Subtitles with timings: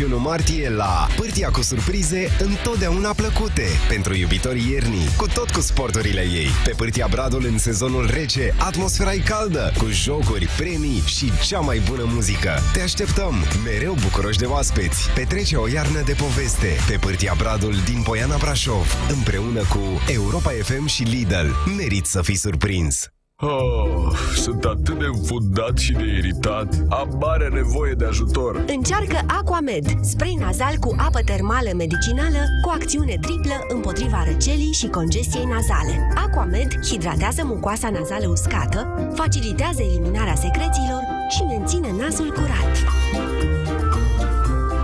[0.00, 6.20] 21 martie la Pârtia cu surprize întotdeauna plăcute pentru iubitorii iernii, cu tot cu sporturile
[6.20, 6.48] ei.
[6.64, 11.82] Pe Pârtia Bradul în sezonul rece, atmosfera e caldă, cu jocuri, premii și cea mai
[11.88, 12.50] bună muzică.
[12.72, 13.34] Te așteptăm,
[13.64, 15.10] mereu bucuroși de oaspeți.
[15.14, 19.82] Petrece o iarnă de poveste pe Pârtia Bradul din Poiana Brașov, împreună cu
[20.12, 21.48] Europa FM și Lidl.
[21.76, 23.10] Merit să fii surprins!
[23.42, 26.74] Oh, sunt atât de înfundat și de iritat.
[26.88, 28.64] Am mare nevoie de ajutor.
[28.66, 35.44] Încearcă Aquamed, spray nazal cu apă termală medicinală cu acțiune triplă împotriva răcelii și congestiei
[35.44, 36.12] nazale.
[36.14, 42.72] Aquamed hidratează mucoasa nazală uscată, facilitează eliminarea secrețiilor și menține nasul curat.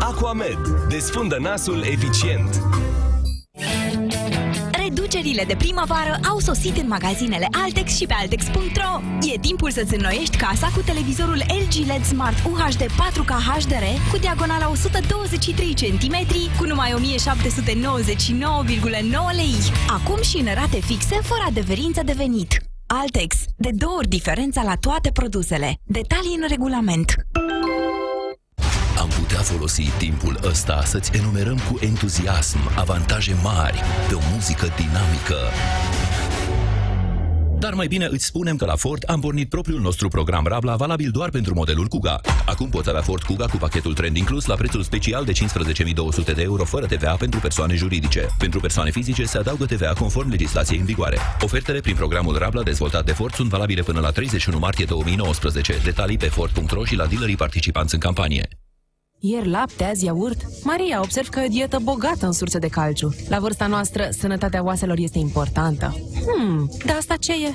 [0.00, 0.58] Aquamed.
[0.88, 2.60] Desfundă nasul eficient.
[5.06, 9.00] Reducerile de primăvară au sosit în magazinele Altex și pe Altex.ro.
[9.32, 14.68] E timpul să-ți înnoiești casa cu televizorul LG LED Smart UHD 4K HDR cu diagonala
[14.70, 16.16] 123 cm
[16.58, 16.98] cu numai 1799,9
[19.34, 19.54] lei.
[19.88, 22.56] Acum și în rate fixe, fără adeverință de venit.
[22.86, 23.36] Altex.
[23.56, 25.74] De două ori diferența la toate produsele.
[25.84, 27.14] Detalii în regulament.
[29.06, 35.36] Am putea folosi timpul ăsta să-ți enumerăm cu entuziasm avantaje mari de o muzică dinamică.
[37.58, 41.10] Dar mai bine îți spunem că la Ford am pornit propriul nostru program Rabla valabil
[41.10, 42.20] doar pentru modelul Kuga.
[42.46, 46.42] Acum poți avea Ford Kuga cu pachetul trend inclus la prețul special de 15.200 de
[46.42, 48.26] euro fără TVA pentru persoane juridice.
[48.38, 51.18] Pentru persoane fizice se adaugă TVA conform legislației în vigoare.
[51.40, 55.78] Ofertele prin programul Rabla dezvoltat de Ford sunt valabile până la 31 martie 2019.
[55.84, 58.48] Detalii pe Ford.ro și la dealerii participanți în campanie.
[59.18, 60.44] Ieri lapte, azi iaurt.
[60.64, 63.14] Maria, observ că e o dietă bogată în surse de calciu.
[63.28, 65.94] La vârsta noastră, sănătatea oaselor este importantă.
[66.26, 67.54] Hmm, dar asta ce e?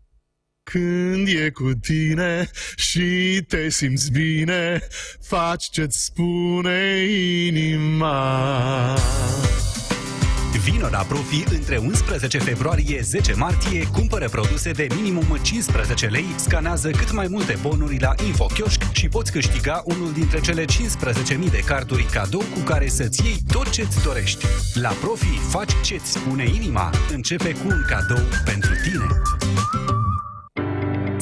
[0.63, 4.87] Când e cu tine și te simți bine,
[5.21, 7.05] faci ce-ți spune
[7.45, 8.95] inima.
[10.63, 16.89] Vino la Profi între 11 februarie 10 martie, cumpără produse de minimum 15 lei, scanează
[16.89, 22.03] cât mai multe bonuri la InfoKioșc și poți câștiga unul dintre cele 15.000 de carduri
[22.03, 24.45] cadou cu care să-ți iei tot ce-ți dorești.
[24.73, 26.89] La Profi faci ce-ți spune inima.
[27.09, 29.07] Începe cu un cadou pentru tine.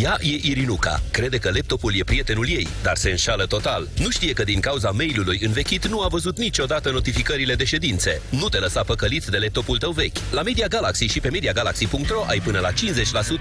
[0.00, 1.02] Ea e Irinuca.
[1.10, 3.88] Crede că laptopul e prietenul ei, dar se înșală total.
[3.98, 8.20] Nu știe că din cauza mailului învechit nu a văzut niciodată notificările de ședințe.
[8.30, 10.16] Nu te lăsa păcălit de laptopul tău vechi.
[10.30, 12.74] La Media Galaxy și pe MediaGalaxy.ro ai până la 50%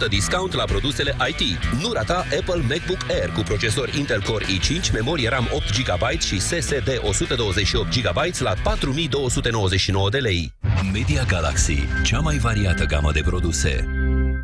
[0.09, 1.41] discount la produsele IT.
[1.81, 6.39] Nu rata Apple MacBook Air cu procesor Intel Core i5, memorie RAM 8 GB și
[6.39, 10.53] SSD 128 GB la 4299 de lei.
[10.93, 13.87] Media Galaxy, cea mai variată gamă de produse.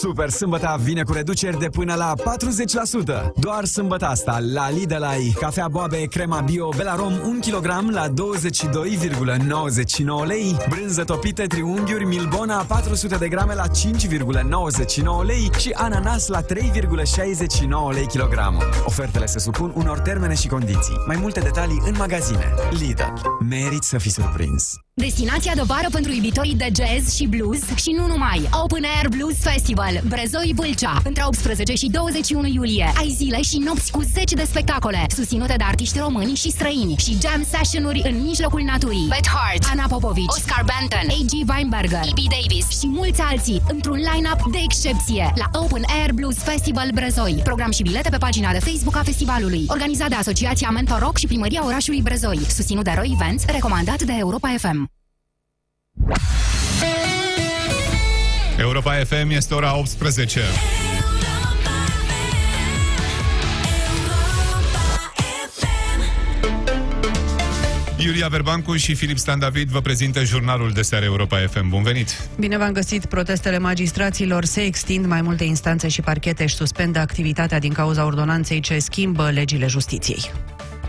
[0.00, 3.32] Super sâmbătă vine cu reduceri de până la 40%.
[3.36, 8.14] Doar sâmbătă asta, la Lidl ai cafea Boabe crema bio Belarom 1 kg la 22,99
[10.26, 13.72] lei, brânză topită triunghiuri Milbona 400 de grame la 5,99
[15.26, 16.48] lei și ananas la 3,69
[17.92, 18.68] lei kilogramul.
[18.84, 21.02] Ofertele se supun unor termene și condiții.
[21.06, 22.54] Mai multe detalii în magazine.
[22.70, 23.02] Lidl.
[23.48, 24.72] Merit să fii surprins.
[24.94, 28.48] Destinația de vară pentru iubitorii de jazz și blues și nu numai.
[28.62, 31.00] Open Air Blues Festival, Brezoi Vâlcea.
[31.04, 35.64] Între 18 și 21 iulie ai zile și nopți cu 10 de spectacole, susținute de
[35.64, 39.06] artiști români și străini și jam session-uri în mijlocul naturii.
[39.08, 41.48] Beth Hart, Ana Popovici, Oscar Benton, A.G.
[41.50, 42.20] Weinberger, B.B.
[42.34, 47.40] Davis și mulți alții într-un line-up de excepție la Open Air Blues Festival Brezoi.
[47.44, 49.64] Program și bilete pe pagina de Facebook a festivalului.
[49.68, 52.38] Organizat de Asociația Mentor Rock și Primăria Orașului Brezoi.
[52.48, 54.91] Susținut de Roy Events, recomandat de Europa FM.
[58.58, 60.40] Europa FM este ora 18.
[68.04, 71.68] Iulia Verbancu și Filip Stan David vă prezintă jurnalul de seară Europa FM.
[71.68, 72.28] Bun venit!
[72.38, 73.04] Bine v-am găsit!
[73.04, 78.60] Protestele magistraților se extind, mai multe instanțe și parchete își suspendă activitatea din cauza ordonanței
[78.60, 80.30] ce schimbă legile justiției.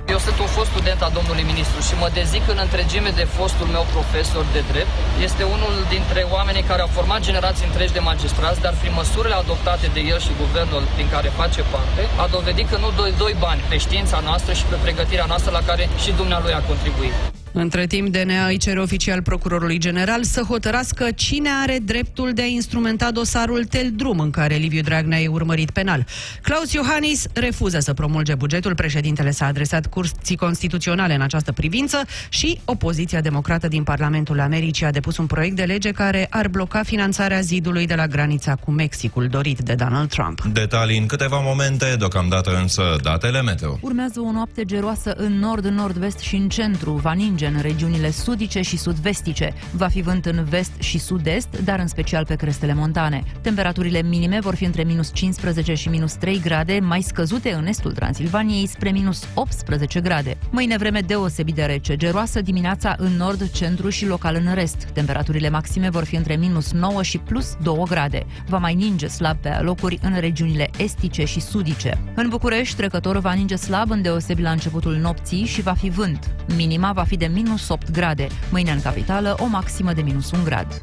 [0.08, 3.68] Eu sunt un fost student al domnului ministru și mă dezic în întregime de fostul
[3.76, 4.94] meu profesor de drept.
[5.28, 9.88] Este unul dintre oamenii care au format generații întregi de magistrați, dar prin măsurile adoptate
[9.94, 13.62] de el și guvernul din care face parte, a dovedit că nu doi, doi bani
[13.70, 17.33] pe știința noastră și pe pregătirea noastră la care și dumnealui a contribuit.
[17.56, 22.46] Între timp, DNA îi cere oficial procurorului general să hotărască cine are dreptul de a
[22.46, 26.06] instrumenta dosarul Tel Drum în care Liviu Dragnea e urmărit penal.
[26.42, 32.60] Claus Iohannis refuză să promulge bugetul, președintele s-a adresat curții constituționale în această privință și
[32.66, 37.40] opoziția democrată din Parlamentul Americii a depus un proiect de lege care ar bloca finanțarea
[37.40, 40.42] zidului de la granița cu Mexicul dorit de Donald Trump.
[40.42, 43.78] Detalii în câteva momente, deocamdată însă datele meteo.
[43.82, 46.92] Urmează o noapte geroasă în nord, nord-vest și în centru.
[46.92, 49.54] Va ninge în regiunile sudice și sud-vestice.
[49.72, 53.24] Va fi vânt în vest și sud-est, dar în special pe crestele montane.
[53.42, 57.92] Temperaturile minime vor fi între minus 15 și minus 3 grade, mai scăzute în estul
[57.92, 60.38] Transilvaniei spre minus 18 grade.
[60.50, 64.84] Mâine vreme deosebit de rece, geroasă dimineața în nord, centru și local în rest.
[64.94, 68.26] Temperaturile maxime vor fi între minus 9 și plus 2 grade.
[68.48, 72.02] Va mai ninge slab pe locuri în regiunile estice și sudice.
[72.16, 76.36] În București, trecător va ninge slab în deosebi la începutul nopții și va fi vânt.
[76.56, 78.28] Minima va fi de minus 8 grade.
[78.52, 80.82] Mâine în capitală o maximă de minus 1 grad.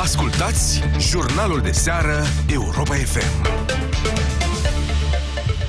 [0.00, 4.35] Ascultați jurnalul de seară Europa FM.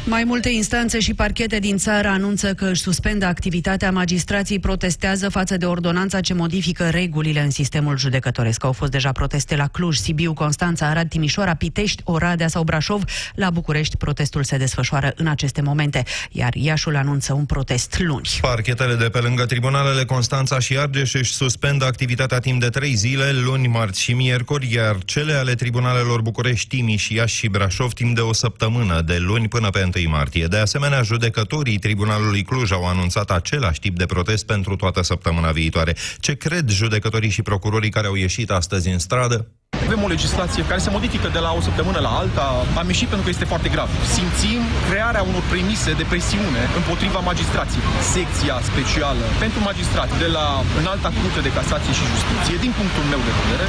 [0.09, 3.92] Mai multe instanțe și parchete din țară anunță că își suspendă activitatea.
[3.92, 8.63] Magistrații protestează față de ordonanța ce modifică regulile în sistemul judecătoresc.
[8.63, 13.04] Au fost deja proteste la Cluj, Sibiu, Constanța, Arad, Timișoara, Pitești, Oradea sau Brașov.
[13.36, 18.30] La București protestul se desfășoară în aceste momente, iar Iașul anunță un protest luni.
[18.42, 23.31] Parchetele de pe lângă tribunalele Constanța și Argeș își suspendă activitatea timp de trei zile,
[23.31, 28.21] luni, marți și miercuri, iar cele ale tribunalelor București, Timiș, Iași și Brașov timp de
[28.21, 30.45] o săptămână, de luni până pe 1 martie.
[30.45, 35.95] De asemenea, judecătorii Tribunalului Cluj au anunțat același tip de protest pentru toată săptămâna viitoare.
[36.19, 39.47] Ce cred judecătorii și procurorii care au ieșit astăzi în stradă?
[39.85, 42.47] Avem o legislație care se modifică de la o săptămână la alta.
[42.79, 43.89] Am ieșit pentru că este foarte grav.
[44.15, 47.85] Simțim crearea unor premise de presiune împotriva magistrației.
[48.15, 50.47] Secția specială pentru magistrați de la
[50.81, 53.67] înalta curte de casație și justiție, din punctul meu de vedere,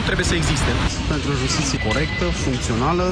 [0.00, 0.70] nu trebuie să existe.
[1.12, 3.06] Pentru o justiție corectă, funcțională,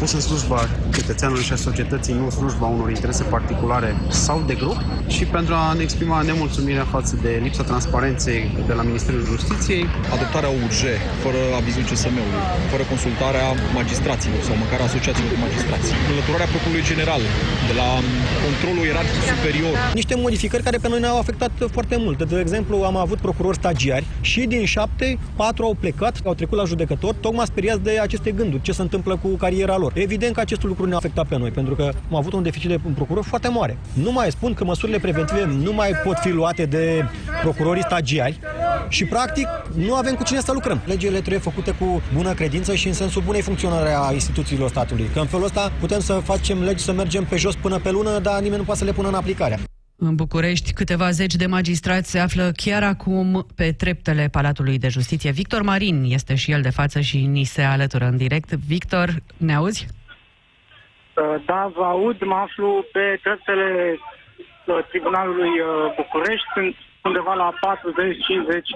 [0.00, 0.60] pus în slujba
[0.98, 3.90] cetățeanului și a societății, nu în slujba unor interese particulare
[4.24, 4.78] sau de grup
[5.16, 9.82] și pentru a ne exprima nemulțumirea față de lipsa transparenței de la Ministerul Justiției.
[10.14, 10.80] Adoptarea URG,
[11.24, 12.42] fără avizul CSM-ului,
[12.72, 13.46] fără consultarea
[13.78, 15.88] magistraților sau măcar asociațiilor de magistrați.
[16.10, 17.22] Înlăturarea procurorului general
[17.68, 17.88] de la
[18.44, 19.74] controlul ierarhic superior.
[20.00, 22.18] Niște modificări care pe noi ne-au afectat foarte mult.
[22.32, 25.06] De exemplu, am avut procurori stagiari și din șapte,
[25.42, 29.18] patru au plecat, au trecut la judecător, tocmai speriați de aceste gânduri, ce se întâmplă
[29.22, 29.92] cu cariera lor.
[29.94, 32.80] Evident că acest lucru ne-a afectat pe noi, pentru că am avut un deficit de
[32.94, 33.78] procuror foarte mare.
[33.92, 37.04] Nu mai spun că măsurile preventive nu mai pot fi luate de
[37.42, 38.40] procurorii stagiari,
[38.88, 40.80] și practic nu avem cu cine să lucrăm.
[40.84, 45.10] Legile trebuie făcute cu bună credință și în sensul bunei funcționare a instituțiilor statului.
[45.12, 48.18] Că în felul ăsta putem să facem legi să mergem pe jos până pe lună,
[48.18, 49.60] dar nimeni nu poate să le pună în aplicare.
[49.98, 55.30] În București, câteva zeci de magistrați se află chiar acum pe treptele Palatului de Justiție.
[55.30, 58.50] Victor Marin este și el de față și ni se alătură în direct.
[58.72, 59.86] Victor, ne auzi?
[61.46, 63.98] Da, vă aud, mă aflu pe treptele
[64.90, 65.52] Tribunalului
[65.96, 66.46] București.
[66.54, 67.56] Sunt undeva la 40-50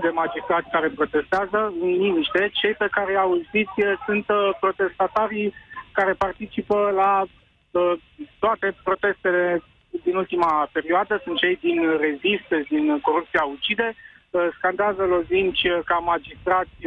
[0.04, 2.50] de magistrați care protestează în liniște.
[2.52, 3.68] Cei pe care i-au zis
[4.06, 5.54] sunt uh, protestatarii
[5.92, 7.92] care participă la uh,
[8.38, 9.62] toate protestele
[10.04, 11.20] din ultima perioadă.
[11.24, 13.94] Sunt cei din rezist, din corupția ucide.
[14.30, 16.78] Uh, scandează lozinci ca magistrați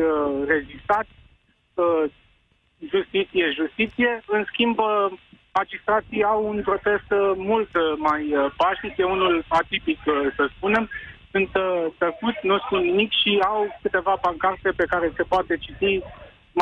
[0.45, 1.10] rezistați.
[2.89, 4.24] Justiție, justiție.
[4.27, 4.79] În schimb,
[5.53, 8.24] magistrații au un protest mult mai
[8.57, 10.00] pașnic, e unul atipic,
[10.36, 10.89] să spunem,
[11.33, 16.01] sunt uh, tăcuți, nu spun nimic și au câteva pancarte pe care se poate citi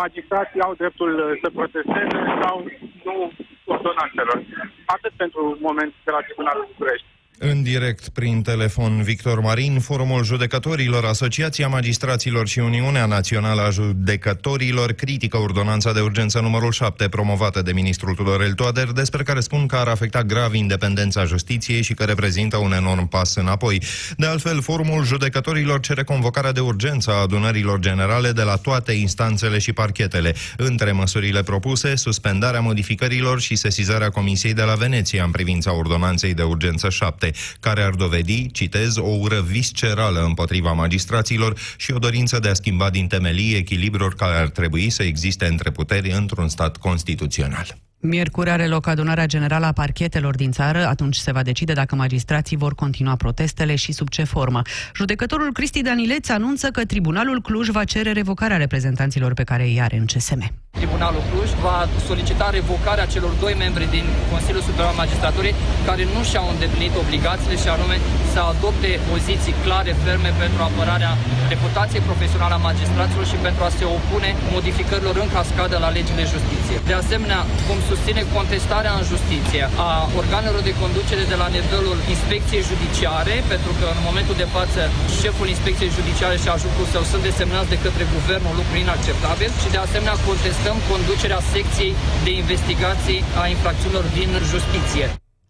[0.01, 2.55] magistrații au dreptul uh, să protesteze sau
[3.03, 3.31] nu
[3.65, 4.44] ordonanțelor.
[4.86, 7.08] Atât pentru moment de la Tribunalul București.
[7.43, 14.91] În direct prin telefon Victor Marin, Forumul Judecătorilor, Asociația Magistraților și Uniunea Națională a Judecătorilor
[14.91, 19.75] critică ordonanța de urgență numărul 7 promovată de ministrul Tudorel Toader, despre care spun că
[19.75, 23.81] ar afecta grav independența justiției și că reprezintă un enorm pas înapoi.
[24.17, 29.60] De altfel, Forumul Judecătorilor cere convocarea de urgență a adunărilor generale de la toate instanțele
[29.60, 30.36] și parchetele.
[30.57, 36.43] Între măsurile propuse, suspendarea modificărilor și sesizarea Comisiei de la Veneția în privința ordonanței de
[36.43, 42.50] urgență 7 care ar dovedi, citez, o ură viscerală împotriva magistraților și o dorință de
[42.50, 47.77] a schimba din temelii echilibrul care ar trebui să existe între puteri într-un stat constituțional.
[48.03, 52.58] Miercuri are loc adunarea generală a parchetelor din țară, atunci se va decide dacă magistrații
[52.58, 54.62] vor continua protestele și sub ce formă.
[54.96, 59.98] Judecătorul Cristi Danileț anunță că Tribunalul Cluj va cere revocarea reprezentanților pe care îi are
[59.98, 60.41] în CSM.
[60.79, 61.77] Tribunalul Cluj va
[62.08, 67.55] solicita revocarea celor doi membri din Consiliul Superior al Magistraturii care nu și-au îndeplinit obligațiile
[67.63, 67.96] și anume
[68.34, 71.13] să adopte poziții clare, ferme pentru apărarea
[71.53, 76.77] reputației profesionale a magistraților și pentru a se opune modificărilor în cascadă la legile justiție.
[76.89, 82.67] De asemenea, vom susține contestarea în justiție a organelor de conducere de la nivelul inspecției
[82.71, 84.81] judiciare, pentru că în momentul de față
[85.21, 89.79] șeful inspecției judiciare și ajutorul său sunt desemnați de către guvernul lucru inacceptabil și de
[89.86, 91.93] asemenea contestăm conducerea secției
[92.25, 95.05] de investigații a infracțiunilor din justiție.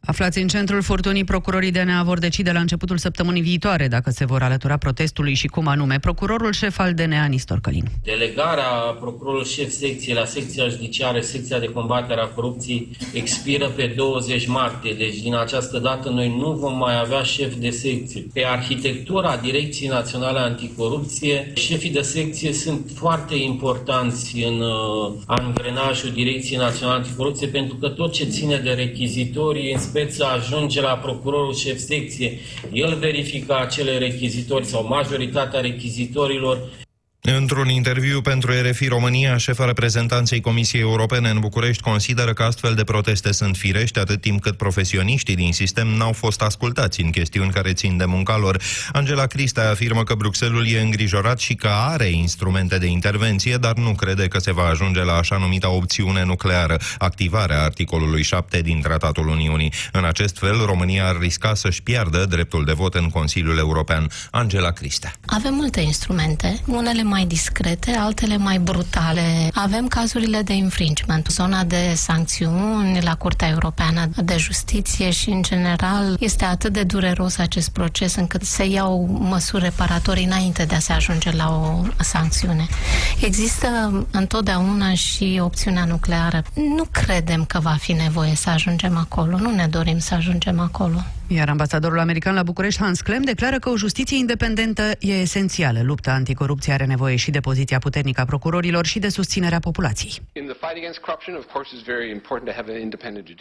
[0.06, 4.42] Aflați în centrul furtunii, procurorii DNA vor decide la începutul săptămânii viitoare dacă se vor
[4.42, 6.00] alătura protestului și cum anume.
[6.00, 7.84] Procurorul șef al DNA, Nistor Călin.
[8.04, 14.48] Delegarea procurorului șef secției la secția judiciară, secția de combatere a corupției, expiră pe 20
[14.48, 14.94] martie.
[14.94, 18.28] Deci din această dată noi nu vom mai avea șef de secție.
[18.34, 26.58] Pe arhitectura Direcției Naționale Anticorupție, șefii de secție sunt foarte importanți în uh, angrenajul Direcției
[26.58, 31.78] Naționale Anticorupție pentru că tot ce ține de rechizitorii, în speță ajunge la procurorul șef
[31.78, 32.40] secție,
[32.72, 36.70] el verifică acele rechizitori sau majoritatea rechizitorilor
[37.24, 42.84] Într-un interviu pentru RFI România, șefa reprezentanței Comisiei Europene în București consideră că astfel de
[42.84, 47.74] proteste sunt firești atât timp cât profesioniștii din sistem n-au fost ascultați în chestiuni care
[47.74, 48.62] țin de munca lor.
[48.92, 53.92] Angela Crista afirmă că Bruxelul e îngrijorat și că are instrumente de intervenție, dar nu
[53.92, 59.28] crede că se va ajunge la așa numita opțiune nucleară, activarea articolului 7 din Tratatul
[59.28, 59.74] Uniunii.
[59.92, 64.10] În acest fel, România ar risca să-și piardă dreptul de vot în Consiliul European.
[64.32, 65.12] Angela Crista.
[65.26, 69.50] Avem multe instrumente, unele mai discrete, altele mai brutale.
[69.54, 76.16] Avem cazurile de infringement, zona de sancțiuni la Curtea Europeană de Justiție și, în general,
[76.20, 80.94] este atât de dureros acest proces încât se iau măsuri reparatorii înainte de a se
[80.94, 82.66] ajunge la o sancțiune.
[83.22, 83.68] Există
[84.12, 86.44] întotdeauna și opțiunea nucleară.
[86.54, 91.04] Nu credem că va fi nevoie să ajungem acolo, nu ne dorim să ajungem acolo.
[91.36, 95.82] Iar ambasadorul american la București, Hans Klem, declară că o justiție independentă e esențială.
[95.84, 100.12] Lupta anticorupție are nevoie și de poziția puternică a procurorilor și de susținerea populației.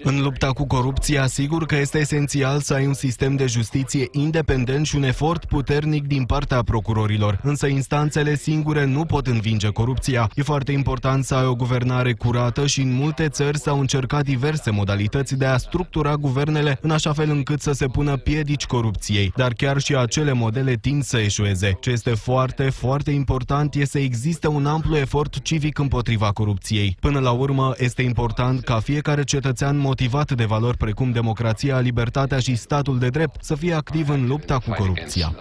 [0.03, 4.87] În lupta cu corupția, sigur că este esențial să ai un sistem de justiție independent
[4.87, 7.41] și un efort puternic din partea procurorilor.
[7.43, 10.31] Însă instanțele singure nu pot învinge corupția.
[10.35, 14.71] E foarte important să ai o guvernare curată și în multe țări s-au încercat diverse
[14.71, 19.53] modalități de a structura guvernele în așa fel încât să se pună piedici corupției, dar
[19.53, 21.77] chiar și acele modele tind să eșueze.
[21.81, 26.97] Ce este foarte, foarte important este să existe un amplu efort civic împotriva corupției.
[27.01, 32.55] Până la urmă, este important ca fiecare cetățean motivat de valori precum democrația, libertatea și
[32.55, 35.35] statul de drept să fie activ în lupta cu corupția.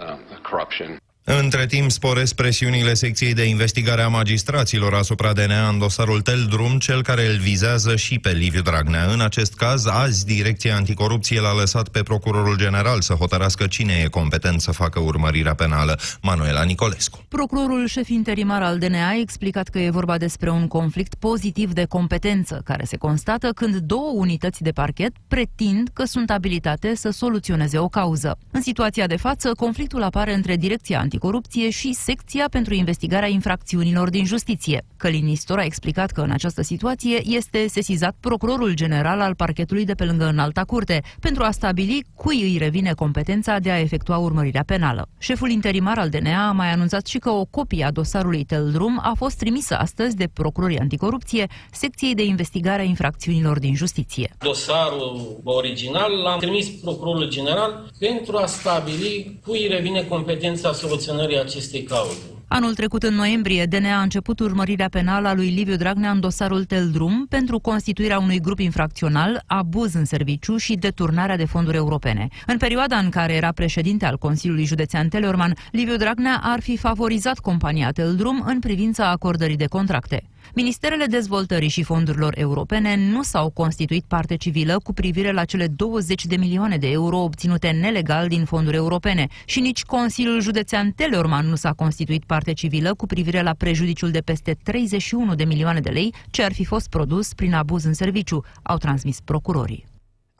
[1.24, 7.02] Între timp sporesc presiunile secției de investigare a magistraților asupra DNA în dosarul Teldrum, cel
[7.02, 9.04] care îl vizează și pe Liviu Dragnea.
[9.04, 14.08] În acest caz, azi, Direcția Anticorupție l-a lăsat pe Procurorul General să hotărască cine e
[14.08, 17.24] competent să facă urmărirea penală, Manuela Nicolescu.
[17.28, 21.84] Procurorul șef interimar al DNA a explicat că e vorba despre un conflict pozitiv de
[21.84, 27.78] competență, care se constată când două unități de parchet pretind că sunt abilitate să soluționeze
[27.78, 28.38] o cauză.
[28.50, 34.24] În situația de față, conflictul apare între Direcția anticorupție și secția pentru investigarea infracțiunilor din
[34.24, 34.84] justiție.
[34.96, 39.94] Călin Nistor a explicat că în această situație este sesizat procurorul general al parchetului de
[39.94, 44.62] pe lângă Înalta Curte pentru a stabili cui îi revine competența de a efectua urmărirea
[44.66, 45.08] penală.
[45.18, 49.12] Șeful interimar al DNA a mai anunțat și că o copie a dosarului Teldrum a
[49.16, 54.34] fost trimisă astăzi de procurorii anticorupție secției de investigare a infracțiunilor din justiție.
[54.38, 62.16] Dosarul original l-am trimis procurorul general pentru a stabili cui revine competența soluționării acestei cauze.
[62.48, 66.64] Anul trecut, în noiembrie, DNA a început urmărirea penală a lui Liviu Dragnea în dosarul
[66.64, 72.28] Teldrum pentru constituirea unui grup infracțional, abuz în serviciu și deturnarea de fonduri europene.
[72.46, 77.38] În perioada în care era președinte al Consiliului Județean Teleorman, Liviu Dragnea ar fi favorizat
[77.38, 80.22] compania Teldrum în privința acordării de contracte.
[80.54, 86.26] Ministerele Dezvoltării și Fondurilor Europene nu s-au constituit parte civilă cu privire la cele 20
[86.26, 91.54] de milioane de euro obținute nelegal din fonduri europene și nici Consiliul Județean Teleorman nu
[91.54, 96.14] s-a constituit parte civilă cu privire la prejudiciul de peste 31 de milioane de lei
[96.30, 99.89] ce ar fi fost produs prin abuz în serviciu, au transmis procurorii.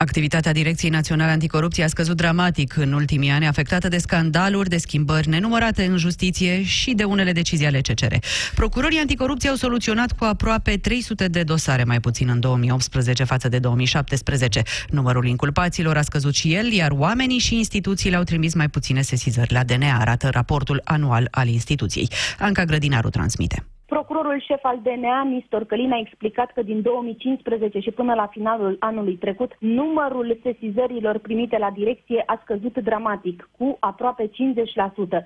[0.01, 5.29] Activitatea Direcției Naționale Anticorupție a scăzut dramatic în ultimii ani, afectată de scandaluri, de schimbări
[5.29, 8.13] nenumărate în justiție și de unele decizii ale CCR.
[8.55, 13.59] Procurorii anticorupție au soluționat cu aproape 300 de dosare, mai puțin în 2018 față de
[13.59, 14.61] 2017.
[14.89, 19.53] Numărul inculpaților a scăzut și el, iar oamenii și instituțiile au trimis mai puține sesizări
[19.53, 22.09] la DNA, arată raportul anual al instituției.
[22.39, 23.65] Anca Grădinaru transmite.
[23.95, 28.75] Procurorul șef al DNA, Nistor Călin, a explicat că din 2015 și până la finalul
[28.79, 34.31] anului trecut, numărul sesizărilor primite la direcție a scăzut dramatic, cu aproape 50%.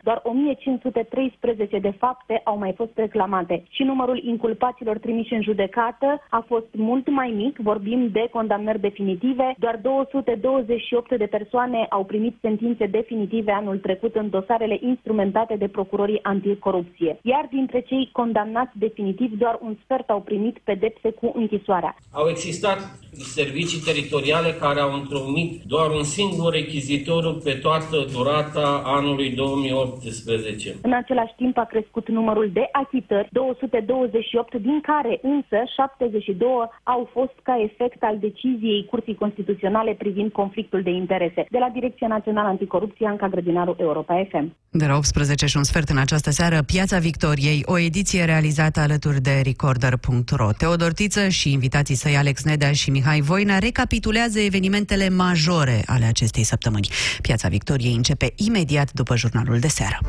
[0.04, 6.44] Doar 1513 de fapte au mai fost reclamate și numărul inculpaților trimiși în judecată a
[6.48, 9.56] fost mult mai mic, vorbim de condamnări definitive.
[9.58, 16.24] Doar 228 de persoane au primit sentințe definitive anul trecut în dosarele instrumentate de procurorii
[16.24, 17.18] anticorupție.
[17.22, 21.96] Iar dintre cei condamnați condamnați definitiv, doar un sfert au primit pedepse cu închisoarea.
[22.12, 29.30] Au existat servicii teritoriale care au întrunit doar un singur rechizitoriu pe toată durata anului
[29.30, 30.76] 2018.
[30.82, 36.48] În același timp a crescut numărul de achitări, 228, din care însă 72
[36.84, 41.46] au fost ca efect al deciziei Curții Constituționale privind conflictul de interese.
[41.50, 44.56] De la Direcția Națională Anticorupție, Anca Grădinaru, Europa FM.
[44.70, 49.22] De la 18 și un sfert în această seară, Piața Victoriei, o ediție realizată alături
[49.22, 50.50] de Recorder.ro.
[50.58, 56.44] Teodor Tiță și invitații săi Alex Nedea și Mihai Voina recapitulează evenimentele majore ale acestei
[56.44, 56.88] săptămâni.
[57.22, 60.00] Piața Victoriei începe imediat după jurnalul de seară.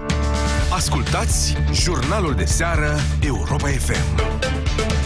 [0.71, 5.06] Ascultați jurnalul de seară Europa FM.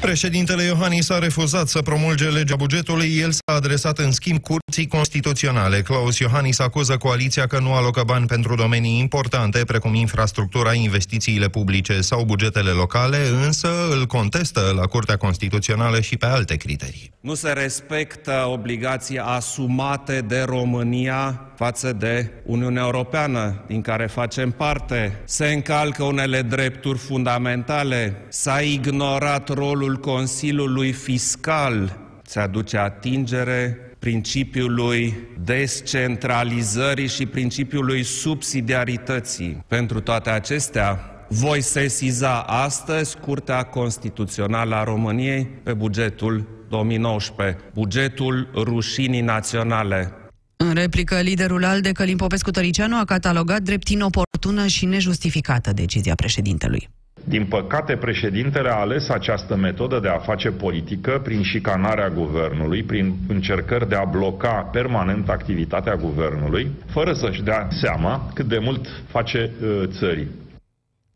[0.00, 5.80] Președintele Iohannis a refuzat să promulge legea bugetului, el s-a adresat în schimb curții constituționale.
[5.80, 12.00] Claus Iohannis acuză coaliția că nu alocă bani pentru domenii importante, precum infrastructura, investițiile publice
[12.00, 17.12] sau bugetele locale, însă îl contestă la Curtea Constituțională și pe alte criterii.
[17.20, 25.20] Nu se respectă obligații asumate de România față de Uniunea Europeană, din care facem parte.
[25.24, 28.16] Se încalcă unele drepturi fundamentale.
[28.28, 31.98] S-a ignorat rolul Consiliului Fiscal.
[32.22, 39.64] Se aduce atingere principiului descentralizării și principiului subsidiarității.
[39.66, 49.20] Pentru toate acestea, voi sesiza astăzi Curtea Constituțională a României pe bugetul 2019, bugetul rușinii
[49.20, 50.14] naționale,
[50.62, 56.88] în replică, liderul ALDE, Călim Popescu-Tăricianu, a catalogat drept inoportună și nejustificată decizia președintelui.
[57.30, 63.14] Din păcate, președintele a ales această metodă de a face politică prin șicanarea guvernului, prin
[63.28, 69.50] încercări de a bloca permanent activitatea guvernului, fără să-și dea seama cât de mult face
[69.62, 70.28] uh, țării.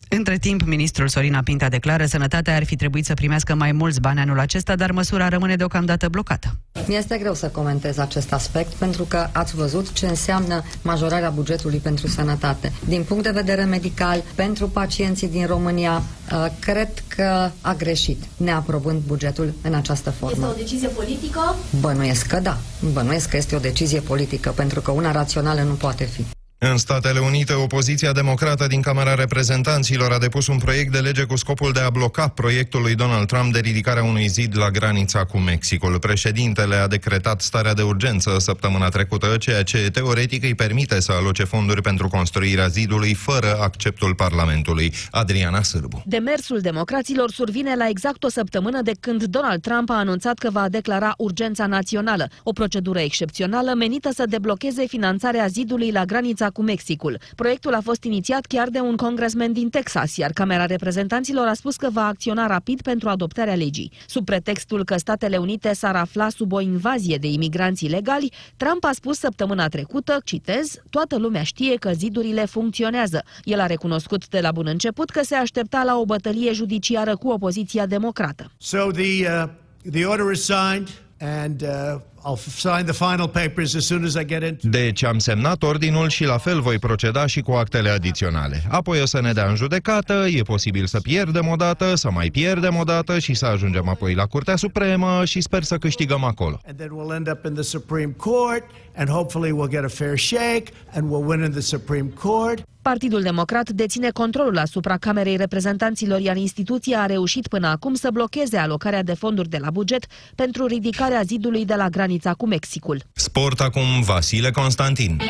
[0.09, 4.21] Între timp, ministrul Sorina Pinta declară sănătatea ar fi trebuit să primească mai mulți bani
[4.21, 6.59] anul acesta, dar măsura rămâne deocamdată blocată.
[6.87, 12.07] Mi-este greu să comentez acest aspect pentru că ați văzut ce înseamnă majorarea bugetului pentru
[12.07, 12.73] sănătate.
[12.89, 19.03] Din punct de vedere medical, pentru pacienții din România, uh, cred că a greșit neaprobând
[19.07, 20.47] bugetul în această formă.
[20.47, 21.55] Este o decizie politică?
[21.81, 22.59] Bănuiesc că da.
[22.93, 26.25] Bănuiesc că este o decizie politică, pentru că una rațională nu poate fi.
[26.71, 31.37] În Statele Unite, opoziția democrată din Camera Reprezentanților a depus un proiect de lege cu
[31.37, 35.39] scopul de a bloca proiectul lui Donald Trump de ridicarea unui zid la granița cu
[35.39, 35.99] Mexicul.
[35.99, 41.45] Președintele a decretat starea de urgență săptămâna trecută, ceea ce teoretic îi permite să aloce
[41.45, 44.93] fonduri pentru construirea zidului fără acceptul Parlamentului.
[45.11, 46.03] Adriana Sârbu.
[46.07, 50.69] Demersul democraților survine la exact o săptămână de când Donald Trump a anunțat că va
[50.69, 57.19] declara urgența națională, o procedură excepțională menită să deblocheze finanțarea zidului la granița cu Mexicul.
[57.37, 61.77] Proiectul a fost inițiat chiar de un congresmen din Texas, iar Camera Reprezentanților a spus
[61.77, 63.93] că va acționa rapid pentru adoptarea legii.
[64.07, 68.91] Sub pretextul că Statele Unite s-ar afla sub o invazie de imigranți ilegali, Trump a
[68.93, 73.25] spus săptămâna trecută, citez, toată lumea știe că zidurile funcționează.
[73.45, 77.29] El a recunoscut de la bun început că se aștepta la o bătălie judiciară cu
[77.29, 78.51] opoziția democrată.
[78.59, 79.49] So the, uh,
[79.91, 80.89] the order is signed
[81.19, 85.19] and uh, I'll sign the final papers as soon as I get into Deci am
[85.19, 88.63] semnat ordinul și la fel voi proceda și cu actele adiționale.
[88.71, 92.29] Apoi o să ne dea în judecată, e posibil să pierdem o dată, să mai
[92.31, 96.61] pierdem o dată și să ajungem apoi la Curtea Supremă și sper să câștigăm acolo.
[96.67, 98.65] and then we'll end up in the Supreme Court
[98.97, 102.63] and hopefully we'll get a fair shake and we'll win in the Supreme Court.
[102.83, 108.57] Partidul Democrat deține controlul asupra Camerei Reprezentanților, iar instituția a reușit până acum să blocheze
[108.57, 113.03] alocarea de fonduri de la buget pentru ridicarea zidului de la granița cu Mexicul.
[113.13, 115.21] Sport acum Vasile Constantin.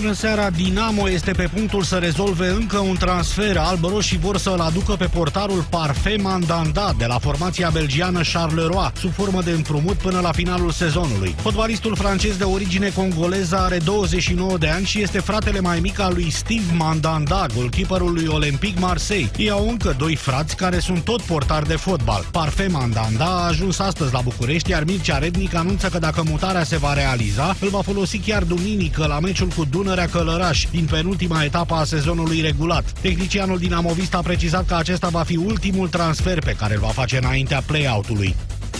[0.00, 3.56] Bună seara, Dinamo este pe punctul să rezolve încă un transfer.
[3.56, 9.42] Albăroșii vor să-l aducă pe portarul Parfait Mandanda de la formația belgiană Charleroi, sub formă
[9.42, 11.34] de împrumut până la finalul sezonului.
[11.38, 16.12] Fotbalistul francez de origine congoleză are 29 de ani și este fratele mai mic al
[16.14, 19.30] lui Steve Mandanda, golkeeperul lui Olympique Marseille.
[19.36, 22.26] Ei au încă doi frați care sunt tot portari de fotbal.
[22.30, 26.76] Parfait Mandanda a ajuns astăzi la București, iar Mircea Rednic anunță că dacă mutarea se
[26.76, 31.74] va realiza, îl va folosi chiar duminică la meciul cu Dunărea Călăraș, din penultima etapă
[31.74, 32.92] a sezonului regulat.
[33.00, 37.16] Tehnicianul dinamovist a precizat că acesta va fi ultimul transfer pe care îl va face
[37.16, 38.34] înaintea play-out-ului.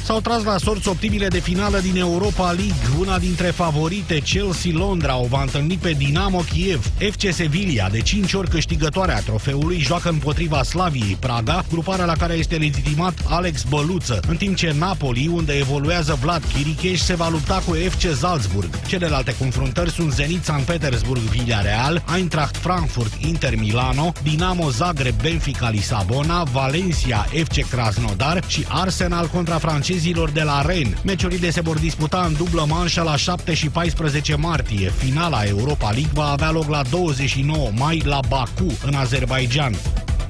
[0.07, 2.99] S-au tras la sorți optimile de finală din Europa League.
[2.99, 6.91] Una dintre favorite, Chelsea Londra, o va întâlni pe Dinamo Kiev.
[6.99, 12.35] FC Sevilla, de 5 ori câștigătoare a trofeului, joacă împotriva Slaviei Praga, gruparea la care
[12.35, 17.63] este legitimat Alex Băluță, în timp ce Napoli, unde evoluează Vlad Chiricheș, se va lupta
[17.67, 18.87] cu FC Salzburg.
[18.87, 26.43] Celelalte confruntări sunt Zenit San Petersburg Villarreal, Eintracht Frankfurt Inter Milano, Dinamo Zagreb Benfica Lisabona,
[26.43, 29.59] Valencia FC Krasnodar și Arsenal contra
[29.97, 30.99] francezilor de la Rennes.
[31.05, 34.91] Meciurile se vor disputa în dublă manșă la 7 și 14 martie.
[34.91, 39.75] Finala Europa League va avea loc la 29 mai la Baku, în Azerbaijan.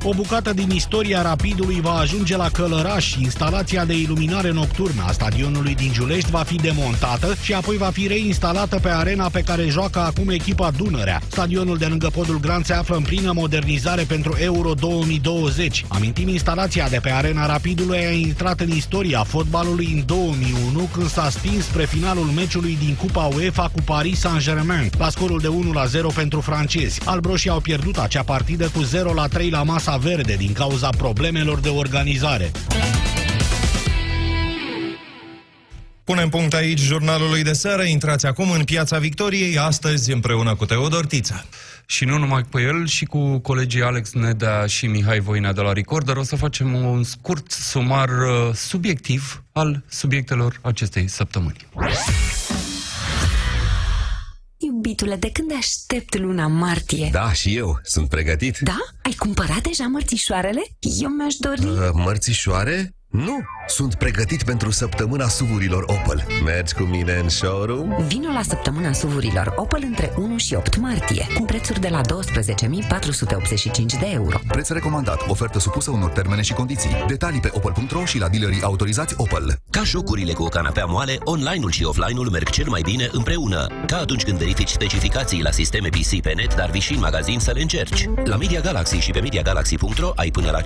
[0.09, 3.15] O bucată din istoria Rapidului va ajunge la Călăraș.
[3.15, 8.07] Instalația de iluminare nocturnă a stadionului din Giulești va fi demontată și apoi va fi
[8.07, 11.21] reinstalată pe arena pe care joacă acum echipa Dunărea.
[11.29, 15.85] Stadionul de lângă Podul Gran se află în plină modernizare pentru Euro 2020.
[15.89, 21.31] Amintim, instalația de pe arena Rapidului a intrat în istoria fotbalului în 2001 când s-a
[21.31, 25.49] stins spre finalul meciului din Cupa UEFA cu Paris Saint-Germain la scorul de
[26.11, 27.01] 1-0 pentru francezi.
[27.05, 32.51] Albroșii au pierdut acea partidă cu 0-3 la masa verde din cauza problemelor de organizare.
[36.05, 37.83] Punem punct aici jurnalului de seară.
[37.83, 41.45] Intrați acum în Piața Victoriei, astăzi împreună cu Teodor Tița.
[41.87, 45.73] Și nu numai pe el, și cu colegii Alex Nedea și Mihai Voinea de la
[45.73, 51.67] Recorder o să facem un scurt sumar uh, subiectiv al subiectelor acestei săptămâni.
[54.67, 57.09] Iubitule, de când aștept luna martie?
[57.13, 57.79] Da, și eu.
[57.83, 58.59] Sunt pregătit.
[58.59, 58.79] Da?
[59.03, 60.63] Ai cumpărat deja mărțișoarele?
[61.01, 61.65] Eu mi-aș dori...
[61.65, 62.95] Uh, mărțișoare?
[63.11, 66.27] Nu, sunt pregătit pentru săptămâna suvurilor Opel.
[66.45, 68.07] Mergi cu mine în showroom?
[68.07, 72.07] Vino la săptămâna suvurilor Opel între 1 și 8 martie, cu prețuri de la 12.485
[74.01, 74.39] de euro.
[74.49, 75.29] Preț recomandat.
[75.29, 77.05] Ofertă supusă unor termene și condiții.
[77.07, 79.57] Detalii pe opel.ro și la dealerii autorizați Opel.
[79.71, 83.67] Ca șocurile cu o canapea moale, online-ul și offline-ul merg cel mai bine împreună.
[83.87, 87.39] Ca atunci când verifici specificații la sisteme PC pe net, dar vii și în magazin
[87.39, 88.09] să le încerci.
[88.25, 90.65] La Media Galaxy și pe MediaGalaxy.ro ai până la 50%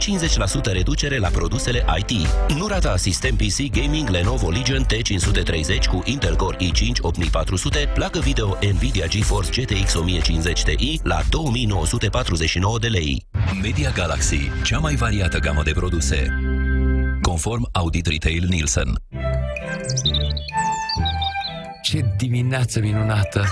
[0.72, 2.26] reducere la produsele IT.
[2.56, 8.58] Nu rata sistem PC Gaming Lenovo Legion T530 cu Intel Core i5 8400, placă video
[8.72, 13.26] Nvidia GeForce GTX 1050 Ti la 2949 de lei.
[13.62, 16.26] Media Galaxy, cea mai variată gamă de produse.
[17.22, 19.02] Conform Audit Retail Nielsen.
[21.82, 23.44] Ce dimineață minunată!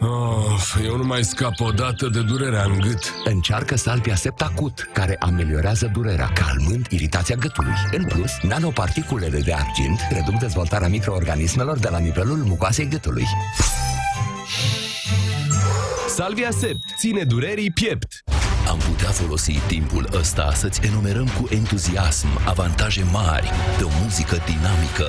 [0.00, 3.12] Of, eu nu mai scap o dată de durerea în gât.
[3.24, 7.74] Încearcă Salvia Septacut, care ameliorează durerea, calmând iritația gâtului.
[7.90, 13.26] În plus, nanoparticulele de argint reduc dezvoltarea microorganismelor de la nivelul mucoasei gâtului.
[16.08, 18.22] Salvia Sept ține durerii piept.
[18.68, 25.06] Am putea folosi timpul ăsta să-ți enumerăm cu entuziasm avantaje mari de o muzică dinamică.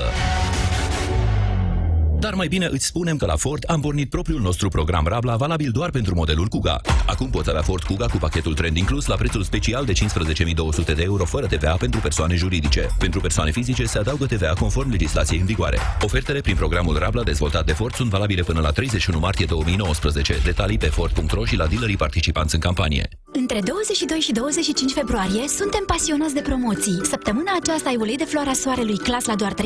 [2.21, 5.71] Dar mai bine îți spunem că la Ford am pornit propriul nostru program Rabla valabil
[5.71, 6.81] doar pentru modelul Kuga.
[7.05, 11.01] Acum poți avea Ford Kuga cu pachetul trend inclus la prețul special de 15.200 de
[11.03, 12.87] euro fără TVA pentru persoane juridice.
[12.99, 15.77] Pentru persoane fizice se adaugă TVA conform legislației în vigoare.
[16.01, 20.35] Ofertele prin programul Rabla dezvoltat de Ford sunt valabile până la 31 martie 2019.
[20.43, 23.09] Detalii pe Ford.ro și la dealerii participanți în campanie.
[23.33, 26.99] Între 22 și 25 februarie suntem pasionați de promoții.
[27.03, 29.57] Săptămâna aceasta ai ulei de floarea soarelui clas la doar 3,29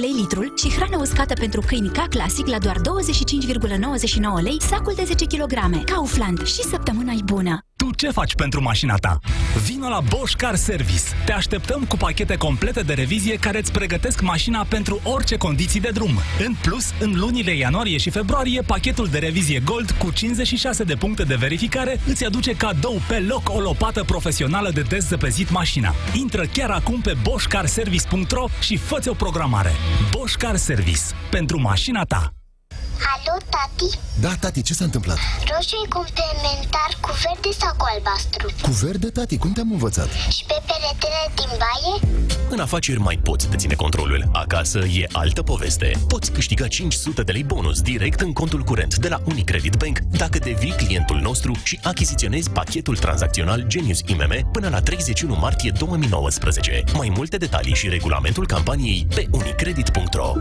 [0.00, 5.04] lei litrul și hrană uscată pentru câini ca clasic la doar 25,99 lei sacul de
[5.04, 5.84] 10 kg.
[5.84, 7.67] Kaufland și săptămâna e bună!
[7.88, 9.18] Tu ce faci pentru mașina ta?
[9.64, 11.02] Vino la Bosch Car Service.
[11.24, 15.90] Te așteptăm cu pachete complete de revizie care îți pregătesc mașina pentru orice condiții de
[15.92, 16.18] drum.
[16.46, 21.22] În plus, în lunile ianuarie și februarie, pachetul de revizie Gold cu 56 de puncte
[21.22, 25.94] de verificare îți aduce cadou pe loc o lopată profesională de dezăpezit mașina.
[26.12, 29.72] Intră chiar acum pe boschcarservice.ro și fă o programare.
[30.10, 31.02] Bosch Car Service.
[31.30, 32.37] Pentru mașina ta.
[33.12, 33.98] Alo, tati?
[34.20, 35.18] Da, tati, ce s-a întâmplat?
[35.50, 38.46] Roșu e complementar cu verde sau cu albastru?
[38.62, 40.08] Cu verde, tati, cum te-am învățat?
[40.36, 42.12] Și pe peretele din baie?
[42.50, 44.28] În afaceri mai poți deține controlul.
[44.32, 45.92] Acasă e altă poveste.
[46.08, 50.38] Poți câștiga 500 de lei bonus direct în contul curent de la Unicredit Bank dacă
[50.38, 56.84] devii clientul nostru și achiziționezi pachetul tranzacțional Genius IMM până la 31 martie 2019.
[56.92, 60.32] Mai multe detalii și regulamentul campaniei pe unicredit.ro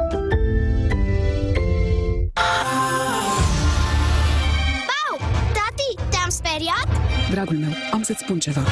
[6.67, 7.29] speriat?
[7.31, 8.63] Dragul meu, am să-ți spun ceva.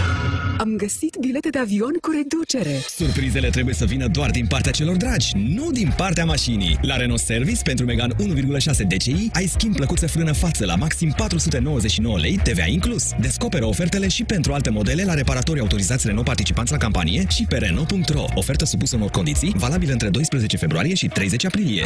[0.58, 2.80] Am găsit bilete de avion cu reducere.
[2.88, 6.78] Surprizele trebuie să vină doar din partea celor dragi, nu din partea mașinii.
[6.82, 12.18] La Renault Service, pentru Megan 1,6 DCI, ai schimb plăcuță frână față la maxim 499
[12.18, 13.12] lei, TVA inclus.
[13.20, 17.58] Descoperă ofertele și pentru alte modele la reparatorii autorizați Renault participanți la campanie și pe
[17.58, 18.26] Renault.ro.
[18.34, 21.84] Ofertă supusă unor condiții, valabilă între 12 februarie și 30 aprilie.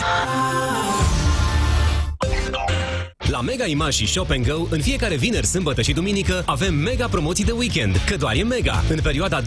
[3.32, 7.46] La Mega Image și Shop Go, în fiecare vineri, sâmbătă și duminică, avem mega promoții
[7.46, 8.84] de weekend, că doar e mega.
[8.90, 9.44] În perioada 22-24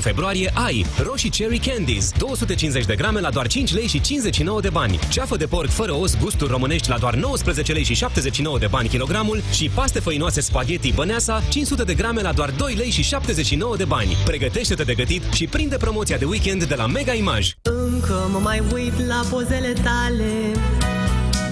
[0.00, 4.68] februarie ai roșii Cherry Candies, 250 de grame la doar 5 lei și 59 de
[4.68, 8.66] bani, ceafă de porc fără os, gusturi românești la doar 19 lei și 79 de
[8.66, 13.02] bani kilogramul și paste făinoase spaghetti băneasa, 500 de grame la doar 2 lei și
[13.02, 14.16] 79 de bani.
[14.24, 17.50] Pregătește-te de gătit și prinde promoția de weekend de la Mega Image.
[17.62, 20.52] Încă mă mai uit la pozele tale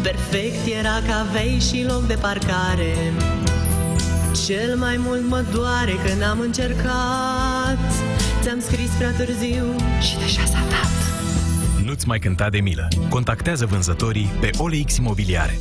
[0.04, 2.94] Perfect era că aveai și loc de parcare
[4.46, 7.92] Cel mai mult mă doare că n-am încercat
[8.42, 9.64] Ți-am scris prea târziu
[10.00, 10.94] și deja s-a dat
[11.84, 12.88] Nu-ți mai cânta de milă.
[13.08, 15.58] Contactează vânzătorii pe OLX Imobiliare.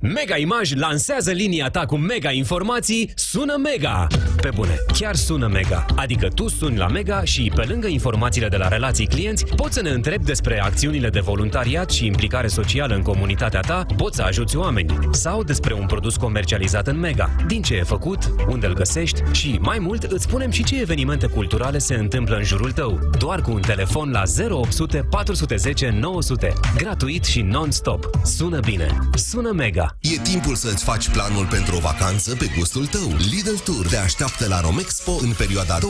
[0.00, 4.06] Mega Image lansează linia ta cu mega informații, sună mega!
[4.40, 5.84] Pe bune, chiar sună mega.
[5.96, 9.82] Adică tu suni la mega și, pe lângă informațiile de la relații clienți, poți să
[9.82, 14.56] ne întrebi despre acțiunile de voluntariat și implicare socială în comunitatea ta, poți să ajuți
[14.56, 19.22] oameni sau despre un produs comercializat în mega, din ce e făcut, unde îl găsești
[19.32, 23.40] și, mai mult, îți spunem și ce evenimente culturale se întâmplă în jurul tău, doar
[23.40, 28.10] cu un telefon la 0800 410 900, gratuit și non-stop.
[28.24, 29.87] Sună bine, sună mega!
[30.00, 33.14] E timpul să-ți faci planul pentru o vacanță pe gustul tău.
[33.30, 35.82] Lidl Tour te așteaptă la Romexpo în perioada 21-24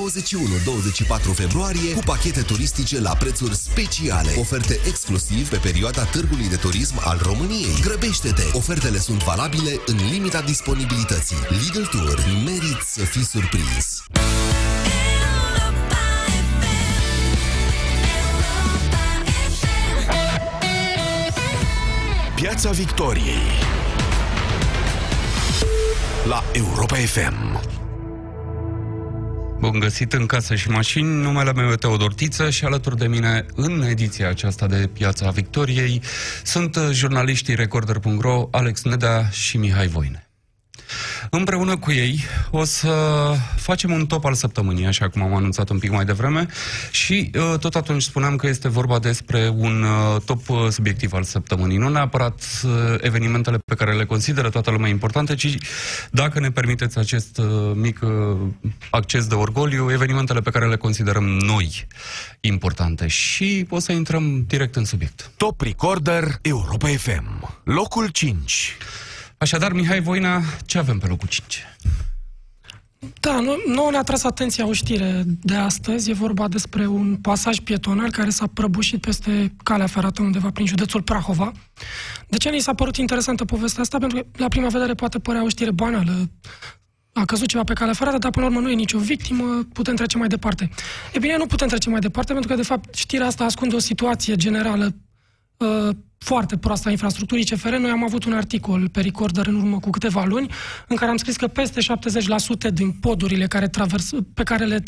[1.35, 4.33] februarie cu pachete turistice la prețuri speciale.
[4.39, 7.81] Oferte exclusiv pe perioada Târgului de Turism al României.
[7.81, 8.43] Grăbește-te!
[8.53, 11.37] Ofertele sunt valabile în limita disponibilității.
[11.49, 12.25] Lidl Tour.
[12.45, 14.03] Meriți să fii surprins!
[22.35, 23.78] Piața Victoriei
[26.29, 27.61] la Europa FM.
[29.61, 33.47] Bun găsit în casă și mașini, numele meu e Teodor Tiță și alături de mine
[33.55, 36.03] în ediția aceasta de Piața Victoriei
[36.43, 40.28] sunt jurnaliștii Recorder.ro, Alex Neda și Mihai Voine.
[41.31, 42.93] Împreună cu ei o să
[43.57, 46.47] facem un top al săptămânii, așa cum am anunțat un pic mai devreme,
[46.91, 51.23] și uh, tot atunci spuneam că este vorba despre un uh, top uh, subiectiv al
[51.23, 51.77] săptămânii.
[51.77, 52.43] Nu neapărat
[53.01, 55.57] evenimentele pe care le consideră toată lumea importante, ci,
[56.11, 57.41] dacă ne permiteți acest
[57.75, 57.99] mic
[58.91, 61.87] acces de orgoliu, evenimentele pe care le considerăm noi
[62.41, 63.07] importante.
[63.07, 65.31] Și o să intrăm direct în subiect.
[65.37, 67.59] Top Recorder Europa FM.
[67.65, 68.77] Locul 5.
[69.39, 71.65] Așadar, Mihai Voina, ce avem pe locul 5?
[73.21, 76.11] Da, nu, nu ne-a tras atenția o știre de astăzi.
[76.11, 81.03] E vorba despre un pasaj pietonal care s-a prăbușit peste calea ferată undeva prin județul
[81.03, 81.53] Prahova.
[82.29, 83.99] De ce ni s-a părut interesantă povestea asta?
[83.99, 86.31] Pentru că, la prima vedere, poate părea o știre banală.
[87.13, 89.95] A căzut ceva pe calea ferată, dar până la urmă nu e nicio victimă, putem
[89.95, 90.71] trece mai departe.
[91.13, 93.79] E bine, nu putem trece mai departe, pentru că, de fapt, știrea asta ascunde o
[93.79, 94.95] situație generală
[95.59, 97.75] uh, foarte proastă a infrastructurii CFR.
[97.75, 100.51] Noi am avut un articol pe Recorder în urmă cu câteva luni
[100.89, 101.81] în care am scris că peste
[102.69, 104.83] 70% din podurile care travers, pe care le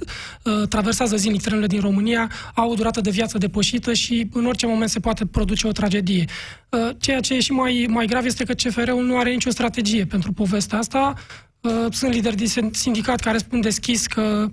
[0.45, 4.67] uh, traversează zilnic trenurile din România au o durată de viață depășită și în orice
[4.67, 6.25] moment se poate produce o tragedie.
[6.69, 10.05] Uh, ceea ce e și mai, mai grav este că CFR-ul nu are nicio strategie
[10.05, 11.15] pentru povestea asta.
[11.61, 14.51] Uh, sunt lideri din sindicat care spun deschis că uh,